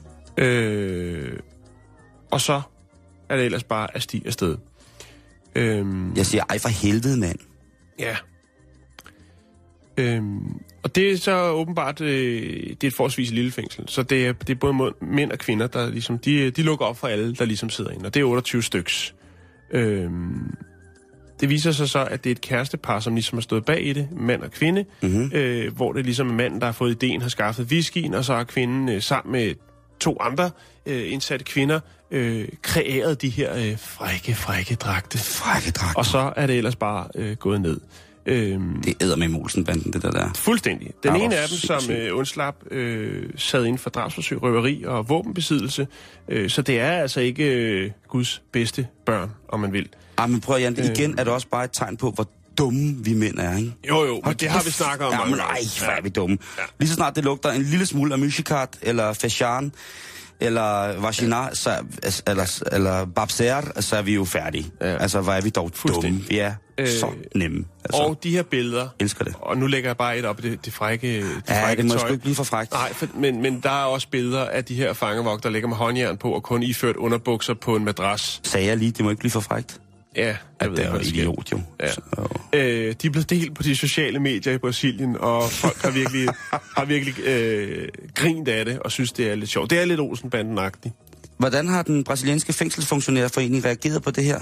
[0.48, 1.38] Øh,
[2.30, 2.62] og så
[3.28, 4.56] er det ellers bare at stige afsted.
[5.54, 7.38] Øhm, Jeg siger, ej, for helvede, mand.
[7.98, 8.16] ja.
[9.96, 14.26] Øhm, og det er så åbenbart, øh, det er et forholdsvis lille fængsel, så det
[14.26, 17.34] er, det er både mænd og kvinder, der ligesom, de, de lukker op for alle,
[17.34, 19.14] der ligesom sidder inde, og det er 28 styks.
[19.70, 20.54] Øhm,
[21.40, 23.92] det viser sig så, at det er et kærestepar, som ligesom har stået bag i
[23.92, 25.30] det, mand og kvinde, mm-hmm.
[25.34, 28.34] øh, hvor det ligesom er manden, der har fået ideen, har skaffet whiskyen, og så
[28.34, 29.54] har kvinden øh, sammen med
[30.00, 30.50] to andre
[30.86, 31.80] øh, indsatte kvinder
[32.14, 35.18] øh, kreerede de her øh, frække, frække dragte.
[35.18, 35.96] Frække dragt.
[35.98, 37.80] Og så er det ellers bare øh, gået ned.
[38.26, 40.30] Øhm, Det æder med Olsen-banden, det der der.
[40.36, 40.90] Fuldstændig.
[41.02, 44.84] Den Ja, ja, ene af dem, som øh, undslap, øh, sad inden for drabsforsøg, røveri
[44.86, 45.86] og våbenbesiddelse.
[46.28, 49.88] Øh, så det er altså ikke øh, Guds bedste børn, om man vil.
[50.16, 53.14] Ah, men prøv Jan, igen er det også bare et tegn på, hvor dumme vi
[53.14, 53.72] mænd er, ikke?
[53.88, 55.12] Jo, jo, men det har vi snakket om.
[55.12, 55.52] Ja, mange men gange.
[55.52, 56.38] ej, hvor er vi dumme.
[56.78, 59.72] Lige så snart det lugter en lille smule af Myshikat, eller Fashan,
[60.40, 61.70] eller Vagina, så,
[62.26, 64.66] eller, eller Babser, så er vi jo færdige.
[64.80, 64.86] Ja.
[64.96, 66.20] Altså, hvor er vi dog dumme.
[66.28, 67.64] Vi er Øh, så nemme.
[67.84, 69.34] Altså, Og de her billeder, elsker det.
[69.40, 71.90] og nu lægger jeg bare et op i det, det frække, det Ja, frække det
[71.90, 72.08] må tøj.
[72.10, 72.72] ikke blive for frækt.
[72.72, 75.76] Nej, for, men, men der er også billeder af de her fangevogter, der ligger med
[75.76, 78.40] håndjern på, og kun iført underbukser på en madras.
[78.44, 79.80] Sagde jeg lige, det må ikke blive for frækt.
[80.16, 81.60] Ja, jeg At ved det er jo idiot, jo.
[81.80, 81.90] Ja.
[81.92, 82.00] Så,
[82.54, 86.28] Øh, de er blevet delt på de sociale medier i Brasilien, og folk har virkelig,
[86.76, 89.70] har virkelig øh, grint af det, og synes, det er lidt sjovt.
[89.70, 90.94] Det er lidt Olsenbanden-agtigt.
[91.38, 94.36] Hvordan har den brasilianske fængselsfunktionærforening reageret på det her?
[94.36, 94.40] Er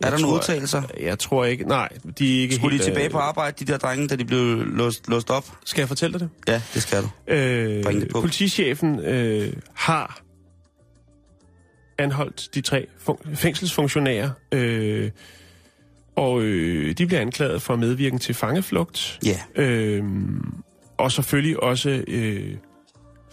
[0.00, 0.82] der Jeg nogle udtalelser?
[1.00, 1.64] Jeg tror ikke...
[1.68, 2.84] Nej, de er ikke Skulle de helt...
[2.84, 5.46] tilbage øh, på arbejde, de der drenge, da de blev låst, låst op?
[5.64, 6.52] Skal jeg fortælle dig det?
[6.52, 7.32] Ja, det skal du.
[7.32, 8.20] Øh, Bring det på.
[8.20, 10.20] politichefen øh, har
[11.98, 15.10] anholdt de tre fun- fængselsfunktionærer, øh,
[16.16, 19.62] og øh, de bliver anklaget for medvirken til fangeflugt, Ja.
[19.62, 20.04] øh,
[20.98, 22.54] og selvfølgelig også øh,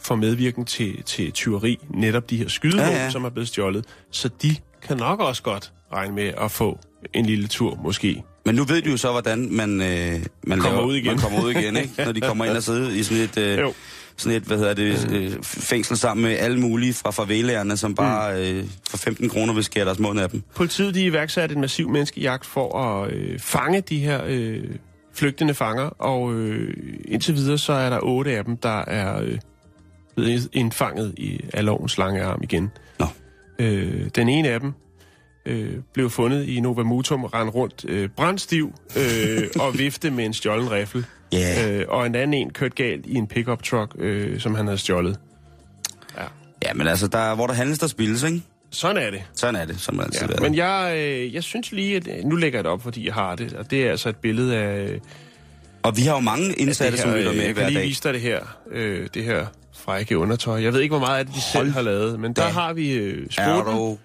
[0.01, 3.03] for medvirken til, til tyveri, netop de her skydevåben, ja.
[3.03, 3.09] ja.
[3.09, 3.85] som er blevet stjålet.
[4.11, 4.55] Så de
[4.87, 6.79] kan nok også godt regne med at få
[7.13, 8.23] en lille tur, måske.
[8.45, 11.05] Men nu ved du jo så, hvordan man, øh, man, Kommer laver, ud igen.
[11.07, 11.93] man kommer ud igen, ikke?
[12.05, 13.73] Når de kommer ind og sidder i sådan et, øh, Jo.
[14.21, 18.51] Sådan et hvad hedder det, øh, fængsel sammen med alle mulige fra favelaerne, som bare
[18.51, 20.43] øh, for 15 kroner vil skære deres mund af dem.
[20.55, 24.63] Politiet de iværksatte en massiv menneskejagt for at øh, fange de her øh,
[25.13, 26.73] flygtende fanger, og øh,
[27.05, 29.37] indtil videre så er der otte af dem, der er øh,
[30.15, 32.71] blevet indfanget i af lovens lange arm igen.
[32.99, 33.05] Nå.
[33.59, 34.73] Øh, den ene af dem
[35.45, 40.25] øh, blev fundet i Nova Mutum og rendte rundt øh, brandstiv øh, og vifte med
[40.25, 41.05] en stjålen riffel.
[41.33, 41.69] Ja.
[41.71, 44.77] Øh, og en anden en kørte galt i en pickup truck, øh, som han havde
[44.77, 45.19] stjålet.
[46.63, 48.41] Ja, men altså, der, hvor der handles, der spilles, ikke?
[48.71, 49.23] Sådan er det.
[49.35, 52.07] Sådan er det, som det altid Ja, ja, men jeg, øh, jeg synes lige, at
[52.07, 54.15] øh, nu lægger jeg det op, fordi jeg har det, og det er altså et
[54.15, 54.99] billede af øh,
[55.83, 57.79] Og vi har jo mange indsatte, det som lytter øh, med Jeg hver kan lige
[57.79, 57.87] dag.
[57.87, 58.39] vise dig det her,
[58.71, 59.45] øh, det her
[59.77, 60.63] frække undertøj.
[60.63, 62.49] Jeg ved ikke, hvor meget af det de selv har lavet, men der da.
[62.49, 63.97] har vi øh, sporten, du...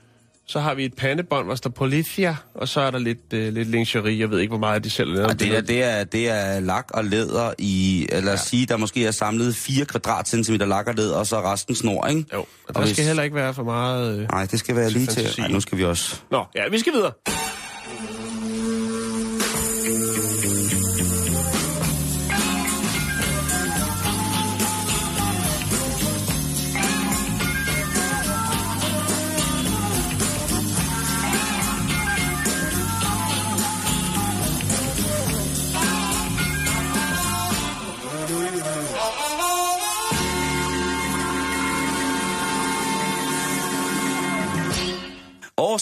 [0.48, 3.52] så har vi et pandebånd, hvor der står Policia, og så er der lidt, øh,
[3.52, 4.18] lidt lingerie.
[4.20, 5.30] Jeg ved ikke, hvor meget de selv har lavet.
[5.30, 8.36] Og det, der, det, er, det er lak og læder i, lad os ja.
[8.36, 12.24] sige, der måske er samlet 4 kvadratcentimeter lak og læder, og så resten snor, ikke?
[12.32, 14.18] Jo, og Og der hvis- skal heller ikke være for meget...
[14.20, 14.28] Øh...
[14.32, 15.14] Nej, det skal være lige til.
[15.14, 15.40] fantasi.
[15.40, 16.20] Ej, nu skal vi også.
[16.30, 17.12] Nå, ja, vi skal videre.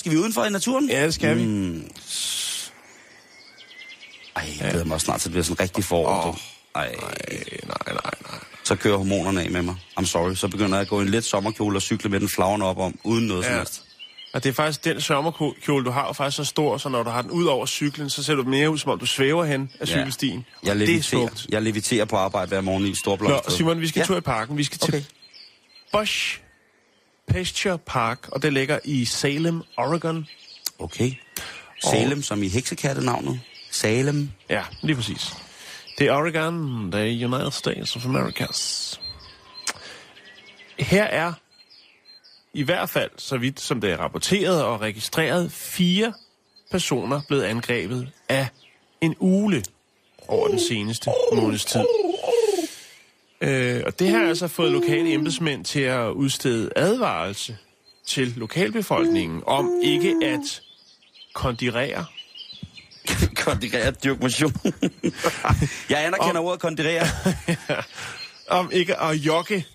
[0.05, 0.88] Skal vi udenfor i naturen?
[0.90, 1.44] Ja, det skal vi.
[1.44, 1.84] Mm.
[4.36, 6.22] Ej, jeg glæder mig snart at det bliver sådan rigtig forår.
[6.32, 6.38] Du.
[6.74, 7.14] Ej, Nej,
[7.66, 8.38] nej, nej, nej.
[8.64, 9.74] så kører hormonerne af med mig.
[10.00, 10.34] I'm sorry.
[10.34, 12.78] Så begynder jeg at gå i en let sommerkjole og cykle med den flagrende op
[12.78, 13.48] om, uden noget ja.
[13.48, 13.82] som helst.
[14.34, 17.11] Og det er faktisk den sommerkjole, du har, er faktisk så stor, så når du
[17.11, 19.70] har den ud over cyklen, så ser du mere ud, som om du svæver hen
[19.80, 19.92] af Ja.
[19.92, 20.44] cykelstien.
[20.62, 23.80] Jeg Og det er leviterer, jeg leviterer på arbejde hver morgen i stor Nå, Simon,
[23.80, 24.07] vi skal ja.
[24.07, 24.57] tur i parken.
[24.57, 25.02] Vi skal til Okay.
[27.35, 30.26] Pasture Park, og det ligger i Salem, Oregon.
[30.78, 31.11] Okay.
[31.85, 33.41] Salem, som i heksekattenavnet.
[33.70, 34.30] Salem.
[34.51, 35.35] Ja, lige præcis.
[35.99, 39.01] Det er Oregon, det er United States of Americas.
[40.78, 41.32] Her er
[42.53, 46.12] i hvert fald, så vidt som det er rapporteret og registreret, fire
[46.70, 48.49] personer blevet angrebet af
[49.01, 49.62] en ule
[50.28, 51.85] over den seneste måneds tid.
[53.41, 57.57] Øh, og det har altså fået lokale embedsmænd til at udstede advarelse
[58.07, 60.62] til lokalbefolkningen om ikke at
[61.35, 62.05] kondirere
[63.45, 64.53] Kondirere dyrk motion.
[65.91, 67.07] jeg anerkender ordet kondirere.
[68.59, 69.66] om ikke at jogge.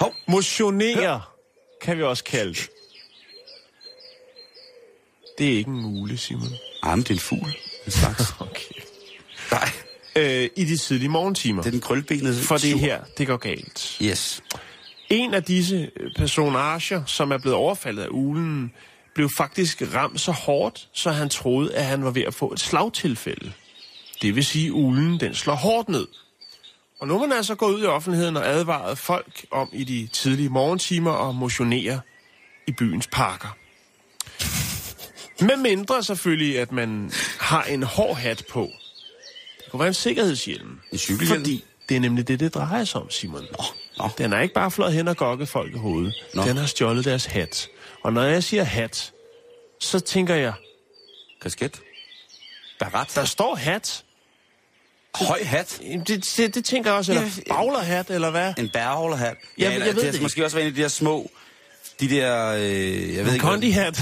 [0.00, 0.14] Hov.
[0.28, 1.22] Motionere,
[1.82, 2.70] kan vi også kalde det.
[5.38, 6.48] Det er ikke en mule, Simon.
[6.84, 7.56] Men det er en fugl.
[7.86, 8.34] En slags.
[8.40, 8.74] Okay.
[9.50, 9.68] Nej,
[10.16, 11.62] Øh, I de tidlige morgentimer.
[11.62, 12.42] det er den krølbenede.
[12.42, 13.98] For det her, det går galt.
[14.02, 14.42] Yes.
[15.10, 18.72] En af disse øh, personager, som er blevet overfaldet af ulen,
[19.14, 22.60] blev faktisk ramt så hårdt, så han troede, at han var ved at få et
[22.60, 23.52] slagtilfælde.
[24.22, 26.06] Det vil sige, at ulen den slår hårdt ned.
[27.00, 30.08] Og nu er man altså gået ud i offentligheden og advaret folk om i de
[30.12, 32.00] tidlige morgentimer at motionere
[32.66, 33.56] i byens parker.
[35.40, 37.10] Med mindre selvfølgelig, at man
[37.40, 38.70] har en hård hat på.
[39.74, 40.78] Kunne være en sikkerhedshjelm.
[40.92, 41.40] En cykelhjelm?
[41.40, 43.42] Fordi det er nemlig det, det drejer sig om, Simon.
[43.58, 43.64] Nå,
[43.98, 44.08] nå.
[44.18, 46.14] Den er ikke bare flået hen og gokket folk i hovedet.
[46.34, 46.42] Nå.
[46.44, 47.68] Den har stjålet deres hat.
[48.02, 49.12] Og når jeg siger hat,
[49.80, 50.52] så tænker jeg,
[51.42, 51.80] Kasket.
[52.78, 53.12] Barat.
[53.14, 54.04] der står hat.
[55.14, 55.80] Høj hat.
[56.06, 58.54] Det, det, det tænker jeg også, eller Ja, baglerhat, eller hvad?
[58.58, 59.36] En bærholderhat.
[59.58, 60.12] Jeg- eller jeg ved det.
[60.12, 61.30] det er måske også være en af de der små...
[62.00, 62.46] De der...
[62.48, 63.38] Øh, jeg ved En ikke...
[63.38, 63.96] kondihat.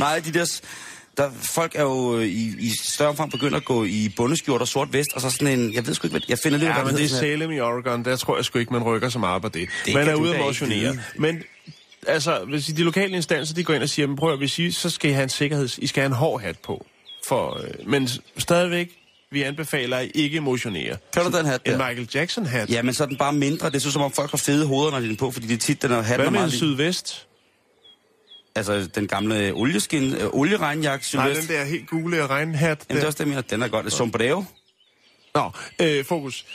[0.00, 0.60] Nej, de der...
[1.16, 4.68] Der, folk er jo øh, i, i større omfang begyndt at gå i bundeskjort og
[4.68, 5.74] sort vest, og så sådan en...
[5.74, 6.20] Jeg ved sgu ikke, hvad...
[6.28, 8.04] Jeg finder det, Ja, hvad men det er Salem i Oregon.
[8.04, 9.68] Der tror jeg sgu ikke, man rykker så meget på det.
[9.86, 10.98] Det man er ude at motionere.
[11.16, 11.42] Men
[12.06, 14.70] altså, hvis de lokale instanser, de går ind og siger, men prøv at, hvis I,
[14.70, 15.78] så skal I have en sikkerheds...
[15.78, 16.86] I skal have en hård hat på.
[17.26, 18.08] For, øh, men
[18.38, 18.90] stadigvæk,
[19.30, 20.96] vi anbefaler, at I ikke motionere.
[21.12, 21.88] Kan du den hat En der?
[21.88, 22.70] Michael Jackson-hat.
[22.70, 23.66] Ja, men så er den bare mindre.
[23.66, 25.54] Det er så som om folk har fede hoveder, når de er på, fordi det
[25.54, 27.26] er tit, den er hatten Hvad med en meget sydvest?
[28.56, 32.84] Altså, den gamle olieskin, øh, olieregnjakke, Nej, den der helt gule regnhat.
[32.88, 33.50] Jamen, det er også det, jeg.
[33.50, 33.92] Den er godt.
[33.92, 34.44] Sombrero.
[35.34, 35.50] Nå,
[35.82, 36.46] øh, fokus.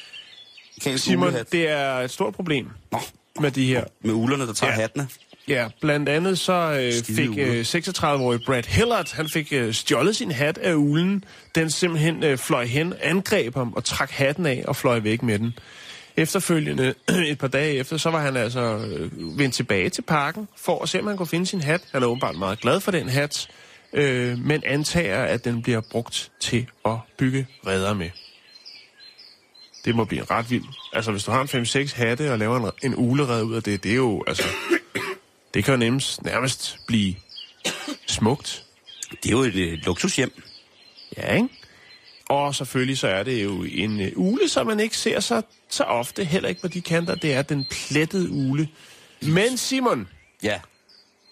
[0.83, 1.51] Kansk Simon, ulehat.
[1.51, 2.99] det er et stort problem Nå,
[3.39, 4.79] med de her med ulerne, der tager Ja.
[4.79, 5.07] hattene.
[5.47, 10.15] Ja, blandt andet så øh, Skide fik øh, 36-årige Brad Hillard, han fik øh, stjålet
[10.15, 11.23] sin hat af ulen.
[11.55, 15.39] Den simpelthen øh, fløj hen, angreb ham og trak hatten af og fløj væk med
[15.39, 15.53] den.
[16.17, 16.93] Efterfølgende,
[17.31, 20.89] et par dage efter, så var han altså øh, vendt tilbage til parken for at
[20.89, 21.81] se, om han kunne finde sin hat.
[21.91, 23.47] Han er åbenbart meget glad for den hat,
[23.93, 28.09] øh, men antager, at den bliver brugt til at bygge redder med.
[29.85, 30.69] Det må blive ret vildt.
[30.93, 33.83] Altså, hvis du har en 5-6 hatte og laver en, en ulerede ud af det,
[33.83, 34.43] det er jo, altså...
[35.53, 37.15] Det kan jo nærmest, nærmest blive
[38.07, 38.63] smukt.
[39.23, 40.41] Det er jo et øh, luksushjem.
[41.17, 41.49] Ja, ikke?
[42.31, 45.83] Og selvfølgelig så er det jo en øh, ule, som man ikke ser så, så
[45.83, 47.15] ofte, heller ikke på de kanter.
[47.15, 48.67] Det er den plettede ule.
[49.21, 50.07] Men Simon,
[50.43, 50.59] Ja.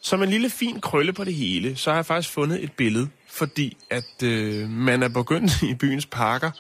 [0.02, 3.10] som en lille fin krølle på det hele, så har jeg faktisk fundet et billede,
[3.28, 6.52] fordi at øh, man er begyndt i byens parker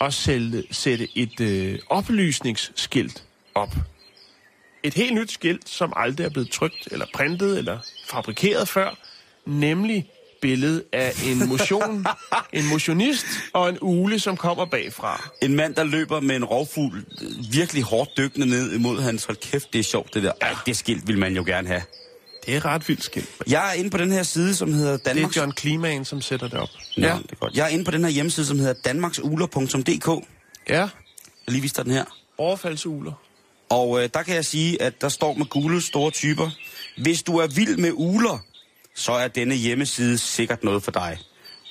[0.00, 3.74] at sælge, sætte et øh, oplysningsskilt op.
[4.82, 8.98] Et helt nyt skilt, som aldrig er blevet trykt, eller printet, eller fabrikeret før,
[9.46, 10.06] nemlig
[10.40, 12.06] billedet af en motion,
[12.52, 15.30] en motionist og en ule, som kommer bagfra.
[15.42, 17.04] En mand, der løber med en rovfugl
[17.52, 19.24] virkelig hårdt dykkende ned imod hans.
[19.24, 20.32] Hold kæft, det er sjovt, det der.
[20.40, 21.82] Ej, det skilt vil man jo gerne have.
[22.46, 23.28] Det er ret vildt skilt.
[23.46, 25.36] Jeg er inde på den her side, som hedder Det er Danmarks...
[25.36, 26.68] John Kliman, som sætter det op.
[26.96, 27.54] Nå, det er godt.
[27.54, 30.06] Jeg er inde på den her hjemmeside, som hedder danmarksuler.dk.
[30.08, 30.20] Jeg
[30.68, 30.88] Ja,
[31.48, 32.04] lige viste dig den her.
[32.38, 33.12] overfaldsuler.
[33.70, 36.50] Og øh, der kan jeg sige, at der står med gule store typer.
[37.02, 38.38] Hvis du er vild med uler,
[39.00, 41.18] så er denne hjemmeside sikkert noget for dig.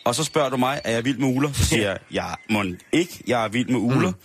[0.05, 1.51] Og så spørger du mig, er jeg vild med uler?
[1.53, 4.09] Så siger jeg, jeg må ikke, jeg er vild med uler.
[4.09, 4.15] Mm.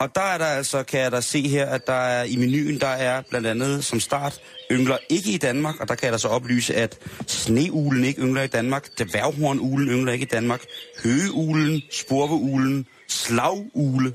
[0.00, 2.80] Og der er der altså, kan jeg da se her, at der er i menuen,
[2.80, 6.18] der er blandt andet som start, yngler ikke i Danmark, og der kan jeg da
[6.18, 10.60] så oplyse, at sneulen ikke yngler i Danmark, dværghornulen yngler ikke i Danmark,
[11.04, 14.14] høgeulen, spurveulen, slagugle.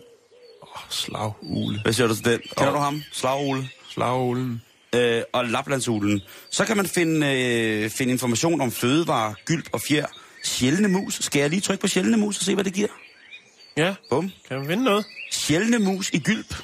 [0.89, 1.81] Slagule.
[1.81, 2.39] Hvad siger du til den?
[2.57, 3.03] Kender du ham?
[3.11, 3.69] Slagugle?
[3.89, 4.61] Slagulen.
[4.95, 6.21] Øh, og Laplandsulen.
[6.49, 10.05] Så kan man finde, øh, finde information om fødevarer, gylp og fjer.
[10.43, 11.19] Sjældne mus.
[11.21, 12.87] Skal jeg lige trykke på sjældne mus og se, hvad det giver?
[13.77, 14.31] Ja, Bum.
[14.47, 15.05] kan man finde noget?
[15.31, 16.55] Sjældne mus i gylp.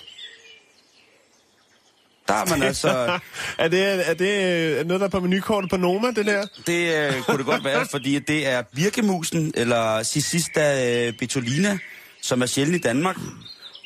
[2.28, 2.90] Der er man altså...
[3.58, 6.46] er, det, er det øh, noget, der er på menukortet på Noma, det der?
[6.68, 11.80] Det øh, kunne det godt være, fordi det er birkemusen, eller Cicista øh,
[12.22, 13.16] som er sjælden i Danmark,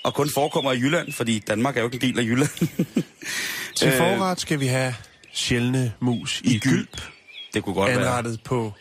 [0.04, 2.50] og kun forekommer i Jylland, fordi Danmark er jo ikke en del af Jylland.
[3.76, 4.96] Til Øh, forret skal vi have
[5.34, 7.02] sjældne mus i, I gylp.
[7.54, 8.74] Det kunne godt være Anrettet på,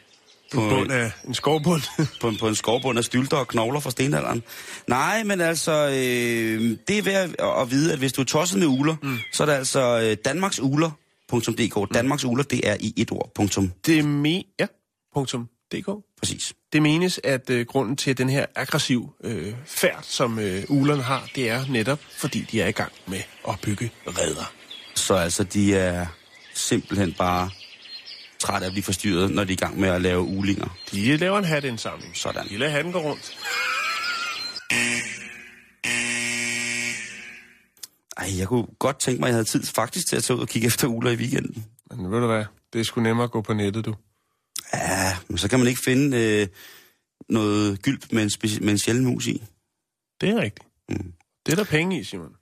[0.53, 1.82] på På- en bund af en skovbund.
[2.20, 4.43] på, en- på en skovbund af stylter og knogler fra stenalderen.
[4.88, 7.30] Nej, men altså, øh, det er værd
[7.62, 9.18] at, vide, at hvis du er tosset med uler, mm.
[9.32, 11.76] så er det altså øh, danmarksuler.dk.
[11.76, 11.86] Mm.
[11.95, 13.30] Danmarks uler, det er i et ord.
[13.34, 13.72] Punktum.
[13.86, 14.43] det me...
[14.61, 14.66] Ja,
[15.14, 15.49] punktum.
[15.74, 15.88] DK.
[16.18, 16.53] Præcis.
[16.72, 21.28] Det menes, at øh, grunden til den her aggressiv øh, færd, som øh, ulerne har,
[21.34, 24.53] det er netop, fordi de er i gang med at bygge redder.
[24.95, 26.07] Så altså, de er
[26.55, 27.51] simpelthen bare
[28.38, 30.78] trætte af at blive forstyrret, når de er i gang med at lave ulinger.
[30.90, 32.16] De laver en hatindsamling.
[32.16, 32.49] Sådan.
[32.49, 33.36] De lader hatten gå rundt.
[38.16, 40.43] Ej, jeg kunne godt tænke mig, at jeg havde tid faktisk til at tage ud
[40.43, 41.66] og kigge efter uler i weekenden.
[41.90, 42.45] Men ved du hvad?
[42.72, 43.95] Det er sgu nemmere at gå på nettet, du.
[44.74, 46.47] Ja, men så kan man ikke finde øh,
[47.28, 49.43] noget gylp med en, speci- med en sjælden mus i.
[50.20, 50.68] Det er rigtigt.
[50.88, 51.12] Mm.
[51.47, 52.32] Det er der penge i, Simon.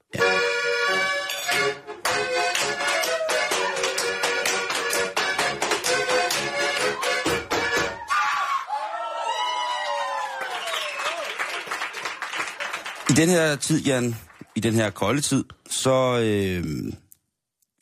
[13.11, 14.17] I den her tid, Jan,
[14.57, 16.65] i den her kolde tid, så øh,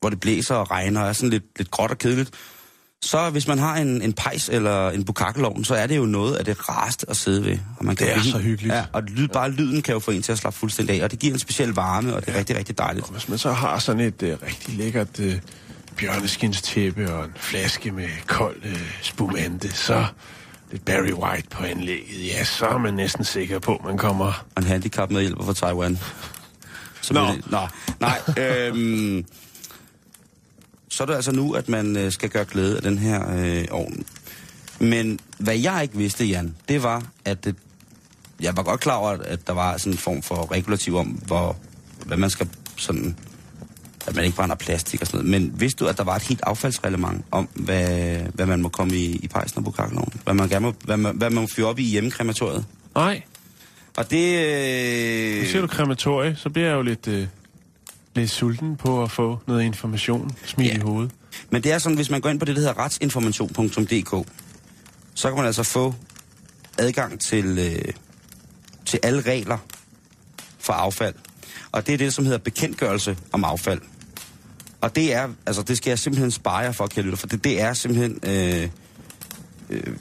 [0.00, 2.30] hvor det blæser og regner og er sådan lidt, lidt gråt og kedeligt,
[3.02, 6.36] så hvis man har en, en pejs eller en bukakkelovn, så er det jo noget
[6.36, 7.58] af det rareste at sidde ved.
[7.78, 8.74] Og man kan Det er blive- så hyggeligt.
[8.74, 11.10] Ja, og lyd, bare lyden kan jo få en til at slappe fuldstændig af, og
[11.10, 13.06] det giver en speciel varme, og det er rigtig, rigtig dejligt.
[13.06, 15.38] Og hvis man så har sådan et øh, rigtig lækkert øh,
[15.96, 20.06] bjørneskinstæppe og en flaske med kold øh, spumante, så
[20.70, 24.26] lidt Barry White på anlægget, ja, så er man næsten sikker på, at man kommer...
[24.54, 25.98] Og en handicap med hjælper fra Taiwan.
[27.00, 27.20] Så Nå.
[27.26, 27.58] det- Nå,
[28.00, 28.20] nej.
[28.38, 29.24] øhm,
[30.88, 33.64] så er det altså nu, at man øh, skal gøre glæde af den her øh,
[33.70, 34.04] ovn.
[34.80, 37.56] Men hvad jeg ikke vidste, Jan, det var, at det,
[38.40, 41.56] jeg var godt klar over, at der var sådan en form for regulativ om, hvor,
[42.06, 43.16] hvad man skal sådan
[44.08, 45.42] at man ikke brænder plastik og sådan noget.
[45.42, 48.94] Men vidste du, at der var et helt affaldsreglement om, hvad, hvad man må komme
[48.96, 50.12] i, i pejsen og på kakkeloven?
[50.24, 52.64] Hvad man, gerne må, hvad, man, hvad man må fyre op i hjemmekrematoriet?
[52.94, 53.22] Nej,
[53.96, 54.38] Og det...
[54.38, 57.26] Øh, nu siger du krematorie, så bliver jeg jo lidt, øh,
[58.16, 60.76] lidt sulten på at få noget information smidt Ja.
[60.76, 61.10] i hovedet.
[61.50, 64.28] Men det er sådan, hvis man går ind på det, der hedder retsinformation.dk,
[65.14, 65.94] så kan man altså få
[66.78, 67.92] adgang til, øh,
[68.86, 69.58] til alle regler
[70.58, 71.14] for affald.
[71.72, 73.80] Og det er det, som hedder bekendtgørelse om affald.
[74.80, 77.60] Og det er, altså det skal jeg simpelthen spare jer for, lytter, for det, det
[77.60, 78.68] er simpelthen øh,
[79.70, 79.96] øh,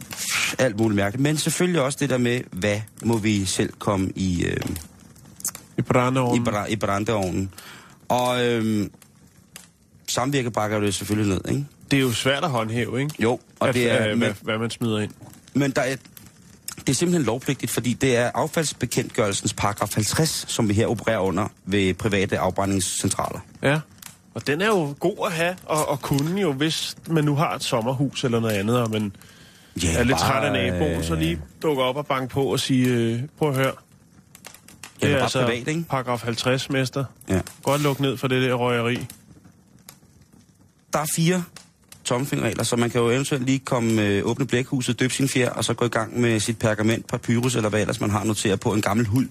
[0.60, 1.22] alt muligt mærkeligt.
[1.24, 4.74] Men selvfølgelig også det der med, hvad må vi selv komme i, øh, I
[5.78, 6.48] i, brændeovnen.
[6.48, 7.50] bra- i brændeovnen.
[8.10, 8.90] Og øh,
[10.08, 11.66] samvirke bakker det selvfølgelig ned, ikke?
[11.92, 13.16] Det er jo svært at håndhæve, ikke?
[13.20, 15.12] Jo, og At- det er, øh, hvad, hvad man smider ind.
[15.54, 15.96] men der er,
[16.78, 21.48] det er simpelthen lovpligtigt, fordi det er affaldsbekendtgørelsens paragraf 50, som vi her opererer under
[21.66, 23.40] ved private afbrændingscentraler.
[23.64, 23.80] Ja.
[24.38, 27.56] Og den er jo god at have og, og kunne jo, hvis man nu har
[27.56, 29.16] et sommerhus eller noget andet, og man
[29.84, 32.88] Ja, er lidt træt af naboen, så lige dukker op og banke på og sige,
[32.88, 33.72] øh, prøv at høre.
[35.02, 35.86] Det er bare privat, ikke?
[35.90, 37.06] paragraf 50, mester.
[37.30, 37.42] Ja.
[37.64, 39.08] Godt lukke ned for det der røgeri.
[40.94, 41.44] Der er fire
[42.04, 45.66] tommelfingerregler, så man kan jo eventuelt lige komme øh, åbne blækhuset, døbe sin fjer, og
[45.66, 48.74] så gå i gang med sit pergament, papyrus eller hvad ellers man har noteret på
[48.74, 49.28] en gammel hud.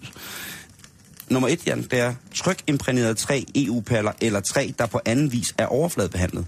[1.28, 5.54] Nummer et, Jan, det er tryk imprægneret træ, EU-paller eller træ, der på anden vis
[5.58, 6.46] er overfladebehandlet.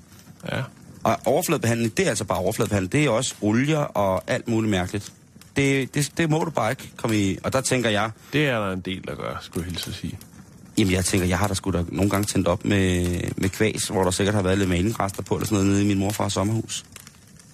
[0.52, 0.62] Ja.
[1.02, 2.92] Og overfladebehandling, det er altså bare overfladebehandling.
[2.92, 5.12] Det er også olier og alt muligt mærkeligt.
[5.56, 7.38] Det, det, det må du bare ikke komme i.
[7.44, 9.96] Og der tænker jeg, Det er der en del, der gør, skulle jeg hilse at
[9.96, 10.18] sige.
[10.78, 13.06] jamen jeg tænker, jeg har da sgu da nogle gange tændt op med,
[13.36, 15.86] med kvæs, hvor der sikkert har været lidt malingrester på, eller sådan noget nede i
[15.86, 16.84] min morfars sommerhus.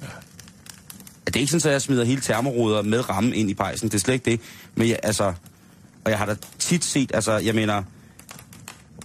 [0.02, 0.06] Ja.
[1.26, 3.88] Det er ikke sådan, at jeg smider hele termoruder med ramme ind i pejsen.
[3.88, 4.40] Det er slet ikke det.
[4.74, 5.32] Men jeg, altså,
[6.04, 7.82] og jeg har da tit set, altså, jeg mener,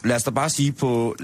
[0.03, 1.15] lad os da bare sige på,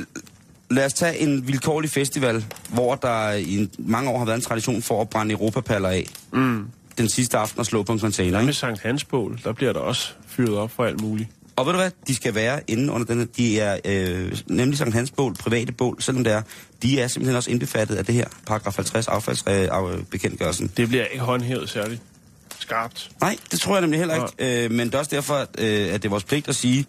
[0.72, 4.42] lad os tage en vilkårlig festival, hvor der i en, mange år har været en
[4.44, 6.06] tradition for at brænde europapaller af.
[6.34, 6.68] Mm.
[6.98, 9.40] Den sidste aften og slå på en container, Hvad med Sankt Hans bål?
[9.44, 11.30] Der bliver der også fyret op for alt muligt.
[11.56, 11.92] Og ved du hvad?
[12.08, 13.26] De skal være inde under den her.
[13.26, 16.42] De er øh, nemlig Sankt Hans bål, private bål, selvom det er.
[16.84, 20.72] De er simpelthen også indbefattet af det her, paragraf 50 affaldsbekendtgørelsen.
[20.78, 22.02] Det bliver ikke håndhævet særligt
[22.60, 23.10] skarpt.
[23.22, 24.66] Nej, det tror jeg nemlig heller ikke.
[24.66, 26.86] Øh, men det er også derfor, at, øh, at det er vores pligt at sige,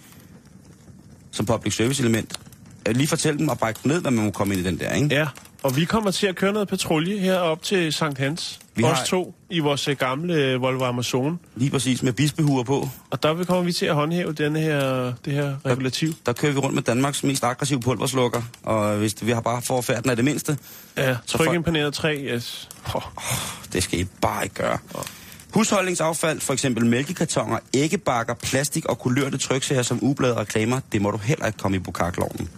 [1.31, 2.41] som public service element,
[2.89, 4.93] øh, lige fortælle dem og brække ned, hvad man må komme ind i den der,
[4.93, 5.09] ikke?
[5.15, 5.27] Ja,
[5.63, 8.59] og vi kommer til at køre noget patrulje her op til Sankt Hans.
[8.75, 11.41] Vi Vi har- Os to i vores øh, gamle øh, Volvo Amazon.
[11.57, 12.89] Lige præcis med bispehuer på.
[13.11, 16.13] Og der kommer vi til at håndhæve denne her, det her regulativ.
[16.27, 20.11] Der kører vi rundt med Danmarks mest aggressive pulverslukker, og hvis vi har bare forfærden
[20.11, 20.59] af det mindste,
[20.97, 22.69] Ja, tryk folk- imponeret 3, yes.
[22.95, 23.03] Oh,
[23.73, 24.79] Det skal I bare ikke gøre.
[25.57, 31.11] Husholdningsaffald, for eksempel mælkekartoner, æggebakker, plastik og kulørte tryksager som ublade og reklamer, det må
[31.11, 32.49] du heller ikke komme i bukakloven.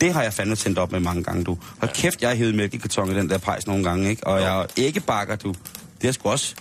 [0.00, 1.58] Det har jeg fandme tændt op med mange gange, du.
[1.78, 4.26] Hold kæft, jeg har hævet mælkekarton i den der pejs nogle gange, ikke?
[4.26, 5.54] Og jeg æggebakker, du.
[6.02, 6.54] Det er sgu også...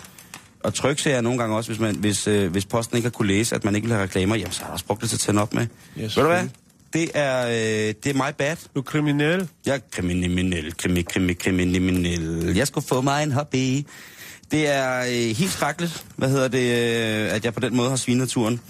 [0.63, 3.55] Og tryksager nogle gange også, hvis, man, hvis, øh, hvis posten ikke har kunne læse,
[3.55, 5.19] at man ikke vil have reklamer, jamen så har jeg også brugt det til at
[5.19, 5.67] tænde op med.
[5.97, 6.47] Ja, Ved du hvad?
[6.93, 8.55] Det er, øh, det er my bad.
[8.75, 9.49] du er kriminel.
[9.65, 12.55] Jeg er kriminel, krimi, krimi, kriminel.
[12.55, 13.85] Jeg skulle få mig en hobby.
[14.51, 17.95] Det er øh, helt skrækkeligt, hvad hedder det, øh, at jeg på den måde har
[17.95, 18.61] svinet turen.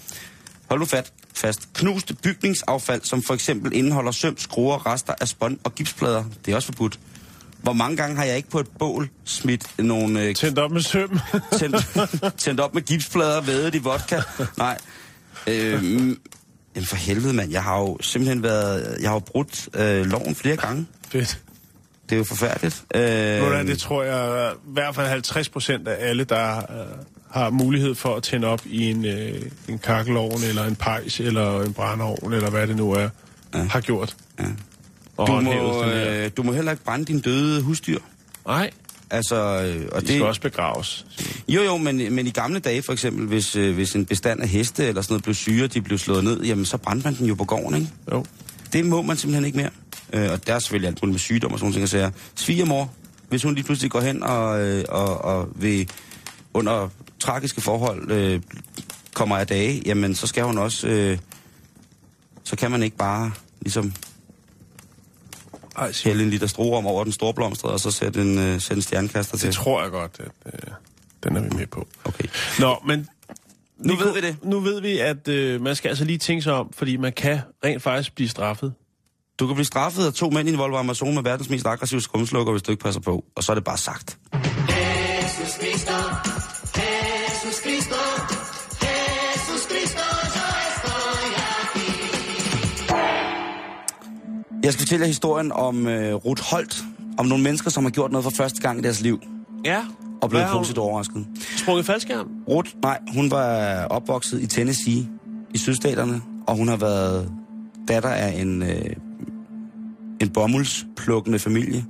[0.68, 1.68] Hold nu fat, fast.
[1.74, 6.24] Knuste bygningsaffald, som for eksempel indeholder søm, skruer, rester af spånd og gipsplader.
[6.46, 6.98] Det er også forbudt.
[7.62, 10.80] Hvor mange gange har jeg ikke på et bål smidt nogle øh, Tændt op med
[10.80, 11.18] søm.
[11.58, 14.20] tændt, tændt op med gipsplader, vædet i vodka.
[14.56, 14.78] Nej.
[15.46, 16.20] Øhm,
[16.74, 17.50] jamen for helvede, mand.
[17.52, 18.96] Jeg har jo simpelthen været...
[19.00, 20.86] Jeg har jo brudt øh, loven flere gange.
[21.08, 21.38] Fedt.
[22.12, 22.84] Det er jo forfærdeligt.
[22.94, 26.64] Øh, Hvordan, det tror jeg, i hvert fald 50 procent af alle, der øh,
[27.30, 31.62] har mulighed for at tænde op i en, øh, en kakkelovn, eller en pejs, eller
[31.62, 33.08] en brændeovn, eller hvad det nu er,
[33.54, 33.62] ja.
[33.62, 34.16] har gjort.
[34.40, 34.44] Ja.
[35.16, 37.98] Og du, må, øh, du må heller ikke brænde din døde husdyr.
[38.46, 38.70] Nej,
[39.10, 41.06] Altså, øh, og De det, skal også begraves.
[41.48, 44.48] Jo, jo, men, men i gamle dage for eksempel, hvis, øh, hvis en bestand af
[44.48, 47.14] heste eller sådan noget blev syge, og de blev slået ned, jamen så brændte man
[47.18, 47.88] den jo på gården, ikke?
[48.12, 48.24] Jo.
[48.72, 49.70] Det må man simpelthen ikke mere.
[50.12, 51.88] Øh, og der er selvfølgelig alt muligt med sygdom og sådan nogle ting.
[51.88, 52.92] Så svigermor,
[53.28, 55.90] hvis hun lige pludselig går hen og, øh, og, og vil
[56.54, 56.88] under
[57.20, 58.40] tragiske forhold øh,
[59.14, 60.88] kommer af dage, jamen så skal hun også...
[60.88, 61.18] Øh,
[62.44, 63.92] så kan man ikke bare ligesom
[66.04, 68.74] hælde en liter stro om over den store blomster, og så sætte en, øh, sætte
[68.74, 69.46] en stjernekaster til.
[69.46, 70.74] det tror jeg godt, at øh,
[71.24, 71.86] den er vi med på.
[72.04, 72.24] Okay.
[72.58, 73.08] Nå, men...
[73.84, 74.36] Nu ved vi det.
[74.44, 77.38] Nu ved vi, at øh, man skal altså lige tænke sig om, fordi man kan
[77.64, 78.72] rent faktisk blive straffet.
[79.38, 82.00] Du kan blive straffet af to mænd i en Volvo Amazon med verdens mest aggressive
[82.00, 83.24] skumslukker, hvis du ikke passer på.
[83.36, 84.18] Og så er det bare sagt.
[94.62, 96.82] Jeg skal fortælle jer historien om øh, Ruth Holt.
[97.18, 99.20] Om nogle mennesker, som har gjort noget for første gang i deres liv.
[99.64, 99.84] Ja.
[100.22, 101.26] Og hun- positivt overrasket.
[101.56, 102.28] Sprunget faldskærm?
[102.48, 105.08] Ruth, nej, hun var opvokset i Tennessee
[105.54, 106.22] i sydstaterne.
[106.46, 107.32] Og hun har været
[107.88, 108.84] datter af en, øh,
[110.20, 111.84] en bomuldsplukkende familie.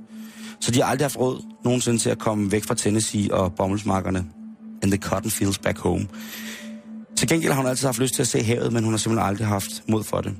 [0.59, 4.25] Så de har aldrig haft råd nogensinde til at komme væk fra Tennessee og bomuldsmarkerne.
[4.83, 6.07] And the cotton fields back home.
[7.17, 9.27] Til gengæld har hun altid haft lyst til at se havet, men hun har simpelthen
[9.29, 10.33] aldrig haft mod for det.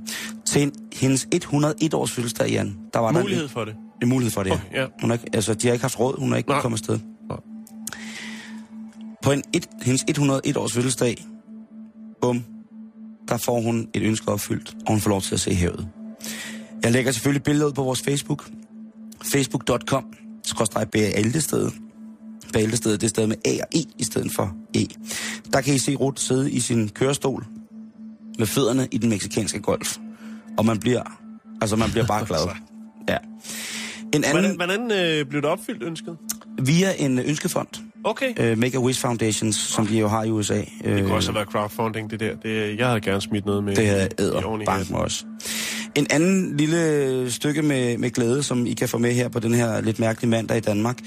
[0.45, 3.73] Til en, hendes 101-års fødselsdag, Jan, der var Mulighed der for det.
[3.73, 4.51] en, en mulighed for det.
[4.51, 4.85] Oh, ja.
[5.01, 6.61] Hun har ikke, altså, de har ikke haft råd, hun har ikke Nej.
[6.61, 6.99] kommet afsted.
[9.23, 11.25] På en et, hendes 101-års fødselsdag,
[12.21, 12.43] bum,
[13.27, 15.87] der får hun et ønske opfyldt, og hun får lov til at se havet.
[16.83, 18.49] Jeg lægger selvfølgelig billeder ud på vores Facebook.
[19.31, 20.05] Facebook.com,
[20.43, 21.73] skråstrej Bæltestedet.
[22.53, 24.85] Bæltestedet, det er stedet med A og E i stedet for E.
[25.53, 27.45] Der kan I se Ruth sidde i sin kørestol
[28.39, 29.97] med fødderne i den meksikanske golf.
[30.57, 31.19] Og man bliver,
[31.61, 32.39] altså man bliver bare glad.
[33.09, 33.17] Ja.
[34.13, 36.17] En anden, Hvordan, hvordan øh, blev det opfyldt, ønsket?
[36.61, 37.67] via en ønskefond,
[38.03, 38.51] Okay.
[38.51, 40.61] uh, Make-A-Wish Foundations, som de jo har i USA.
[40.83, 42.35] Det kunne også have været crowdfunding, det der.
[42.35, 43.75] Det, jeg havde gerne smidt noget med.
[43.75, 45.25] Det havde æder bank os.
[45.95, 49.53] En anden lille stykke med, med glæde, som I kan få med her på den
[49.53, 50.97] her lidt mærkelige mandag i Danmark.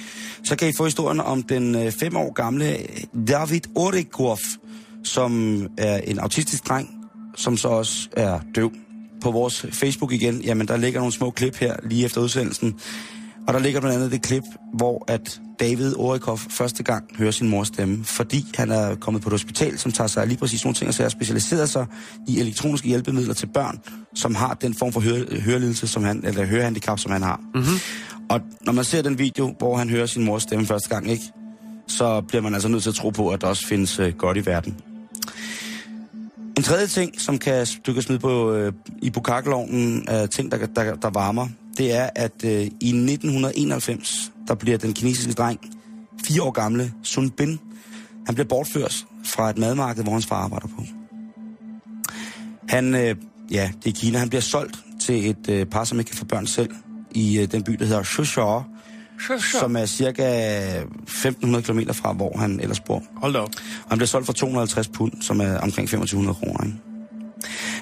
[0.45, 2.77] Så kan I få historien om den øh, fem år gamle
[3.29, 4.39] David Orikov,
[5.05, 6.91] som er en autistisk dreng,
[7.37, 8.73] som så også er døv.
[9.23, 12.75] På vores Facebook igen, jamen der ligger nogle små klip her lige efter udsendelsen.
[13.47, 14.43] Og der ligger blandt andet det klip,
[14.75, 19.29] hvor at David Orikov første gang hører sin mors stemme, fordi han er kommet på
[19.29, 21.87] et hospital, som tager sig af lige præcis nogle ting, og så er specialiseret sig
[22.29, 23.81] i elektroniske hjælpemidler til børn,
[24.15, 27.41] som har den form for høre, hørelidelse, som han, eller hørehandicap, som han har.
[27.55, 27.79] Mm-hmm.
[28.31, 31.25] Og når man ser den video, hvor han hører sin mors stemme første gang, ikke,
[31.87, 34.37] så bliver man altså nødt til at tro på, at der også findes øh, godt
[34.37, 34.77] i verden.
[36.57, 38.73] En tredje ting, som kan, du kan smide på, øh,
[39.03, 44.55] i bukakkelovnen af ting, der, der, der varmer, det er, at øh, i 1991, der
[44.55, 45.61] bliver den kinesiske dreng,
[46.25, 47.61] fire år gamle, Sun Bin,
[48.27, 50.83] han bliver bortført fra et madmarked, hvor hans far arbejder på.
[52.69, 53.17] Han, øh,
[53.51, 56.25] ja, det er Kina, han bliver solgt til et øh, par, som ikke kan få
[56.25, 56.71] børn selv,
[57.11, 58.63] i øh, den by, der hedder Shushao,
[59.53, 63.03] som er cirka 1500 km fra, hvor han ellers bor.
[63.17, 63.51] Hold op.
[63.85, 66.65] Og han bliver solgt for 250 pund, som er omkring 2500 kroner.
[66.65, 66.79] Ikke?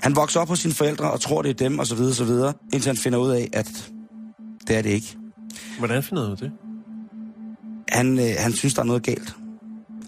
[0.04, 2.24] Han vokser op hos sine forældre og tror, det er dem, og så videre, så
[2.24, 3.90] videre, indtil han finder ud af, at
[4.68, 5.16] det er det ikke.
[5.78, 6.52] Hvordan finder du det?
[7.88, 9.36] Han, øh, han synes, der er noget galt.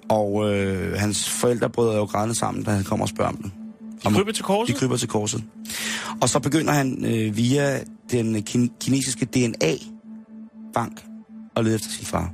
[0.08, 3.52] Og øh, hans forældre bryder jo grædende sammen, da han kommer og spørger om det.
[4.04, 4.74] De kryber til korset?
[4.74, 5.44] De kryber til korset.
[6.20, 7.80] Og så begynder han øh, via
[8.10, 11.04] den kin- kinesiske DNA-bank
[11.56, 12.32] at lede efter sin far.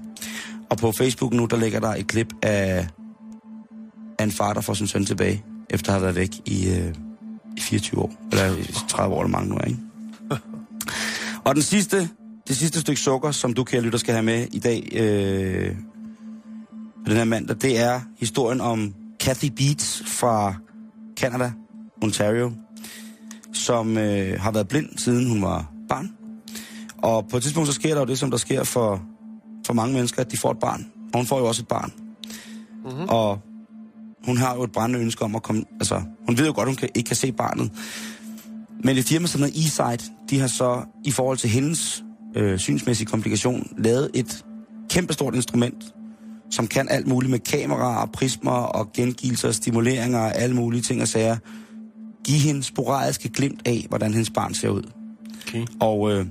[0.71, 2.89] Og på Facebook nu, der ligger der et klip af,
[4.19, 6.95] af en far, der får sin søn tilbage, efter at have været væk i, øh,
[7.57, 8.13] i 24 år.
[8.33, 9.79] Eller i 30 år, eller mange nu er, ikke?
[11.45, 12.09] Og den sidste,
[12.49, 15.77] det sidste stykke sukker, som du, kære lytter, skal have med i dag, øh,
[17.05, 20.55] på den her mandag, det er historien om Kathy Beats fra
[21.17, 21.53] Canada,
[22.03, 22.53] Ontario,
[23.53, 26.11] som øh, har været blind, siden hun var barn.
[27.03, 29.03] Og på et tidspunkt, så sker der jo det, som der sker for,
[29.67, 30.87] for mange mennesker, at de får et barn.
[31.13, 31.93] Og hun får jo også et barn.
[32.85, 33.09] Mm-hmm.
[33.09, 33.41] Og
[34.27, 35.65] hun har jo et brændende ønske om at komme...
[35.81, 37.73] Altså, hun ved jo godt, hun kan, ikke kan se barnet.
[38.85, 42.05] Men et firma som hedder eSight, de har så i forhold til hendes
[42.37, 44.45] øh, synsmæssige komplikation lavet et
[44.91, 45.85] kæmpestort instrument,
[46.51, 51.09] som kan alt muligt med kameraer, prismer og gengivelser, stimuleringer og alle mulige ting og
[51.09, 51.37] sager.
[52.25, 54.83] Give hende sporadiske glimt af, hvordan hendes barn ser ud.
[55.49, 55.67] Okay.
[55.81, 56.27] Og øh,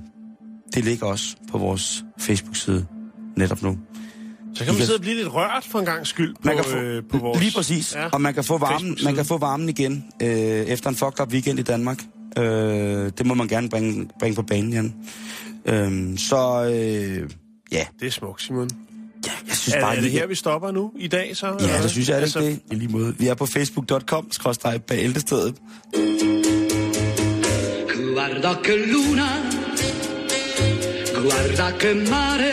[0.74, 2.86] det ligger også på vores Facebook-side
[3.36, 3.78] netop nu.
[4.54, 6.64] Så kan man sidde og blive lidt rørt for en gang skyld på, Man kan
[6.64, 7.40] få, øh, på vores...
[7.40, 7.94] Lige præcis.
[7.94, 8.08] Ja.
[8.12, 11.32] Og man kan få varmen, man kan få varmen igen øh, efter en fucked up
[11.32, 12.02] weekend i Danmark.
[12.38, 12.44] Øh,
[13.18, 14.94] det må man gerne bringe, bringe på banen igen.
[15.66, 17.30] Øh, så øh,
[17.72, 18.68] ja, Det er smukt, Simon.
[19.48, 21.46] Jeg synes Er, bare er det lige- her, vi stopper nu i dag, så?
[21.46, 22.22] Ja, eller det synes jeg er hvad?
[22.22, 22.60] altså, det.
[22.70, 23.14] I lige måde.
[23.18, 25.54] Vi er på facebook.com, skrådstræk bæltestedet.
[28.14, 29.28] Guarda che luna,
[31.22, 32.52] guarda che mare,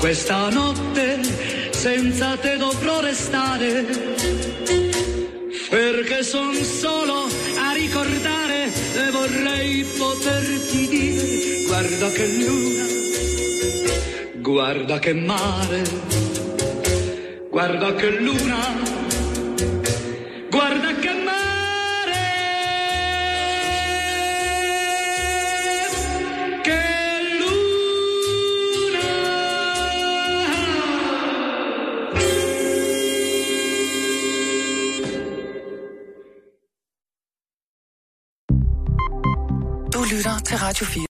[0.00, 1.20] questa notte
[1.72, 3.84] senza te dovrò restare,
[5.68, 7.28] perché son solo
[7.58, 12.84] a ricordare e vorrei poterti dire, guarda che luna,
[14.36, 15.82] guarda che mare,
[17.50, 18.74] guarda che luna,
[20.48, 21.19] guarda che mare,
[40.50, 40.98] til Radio 4.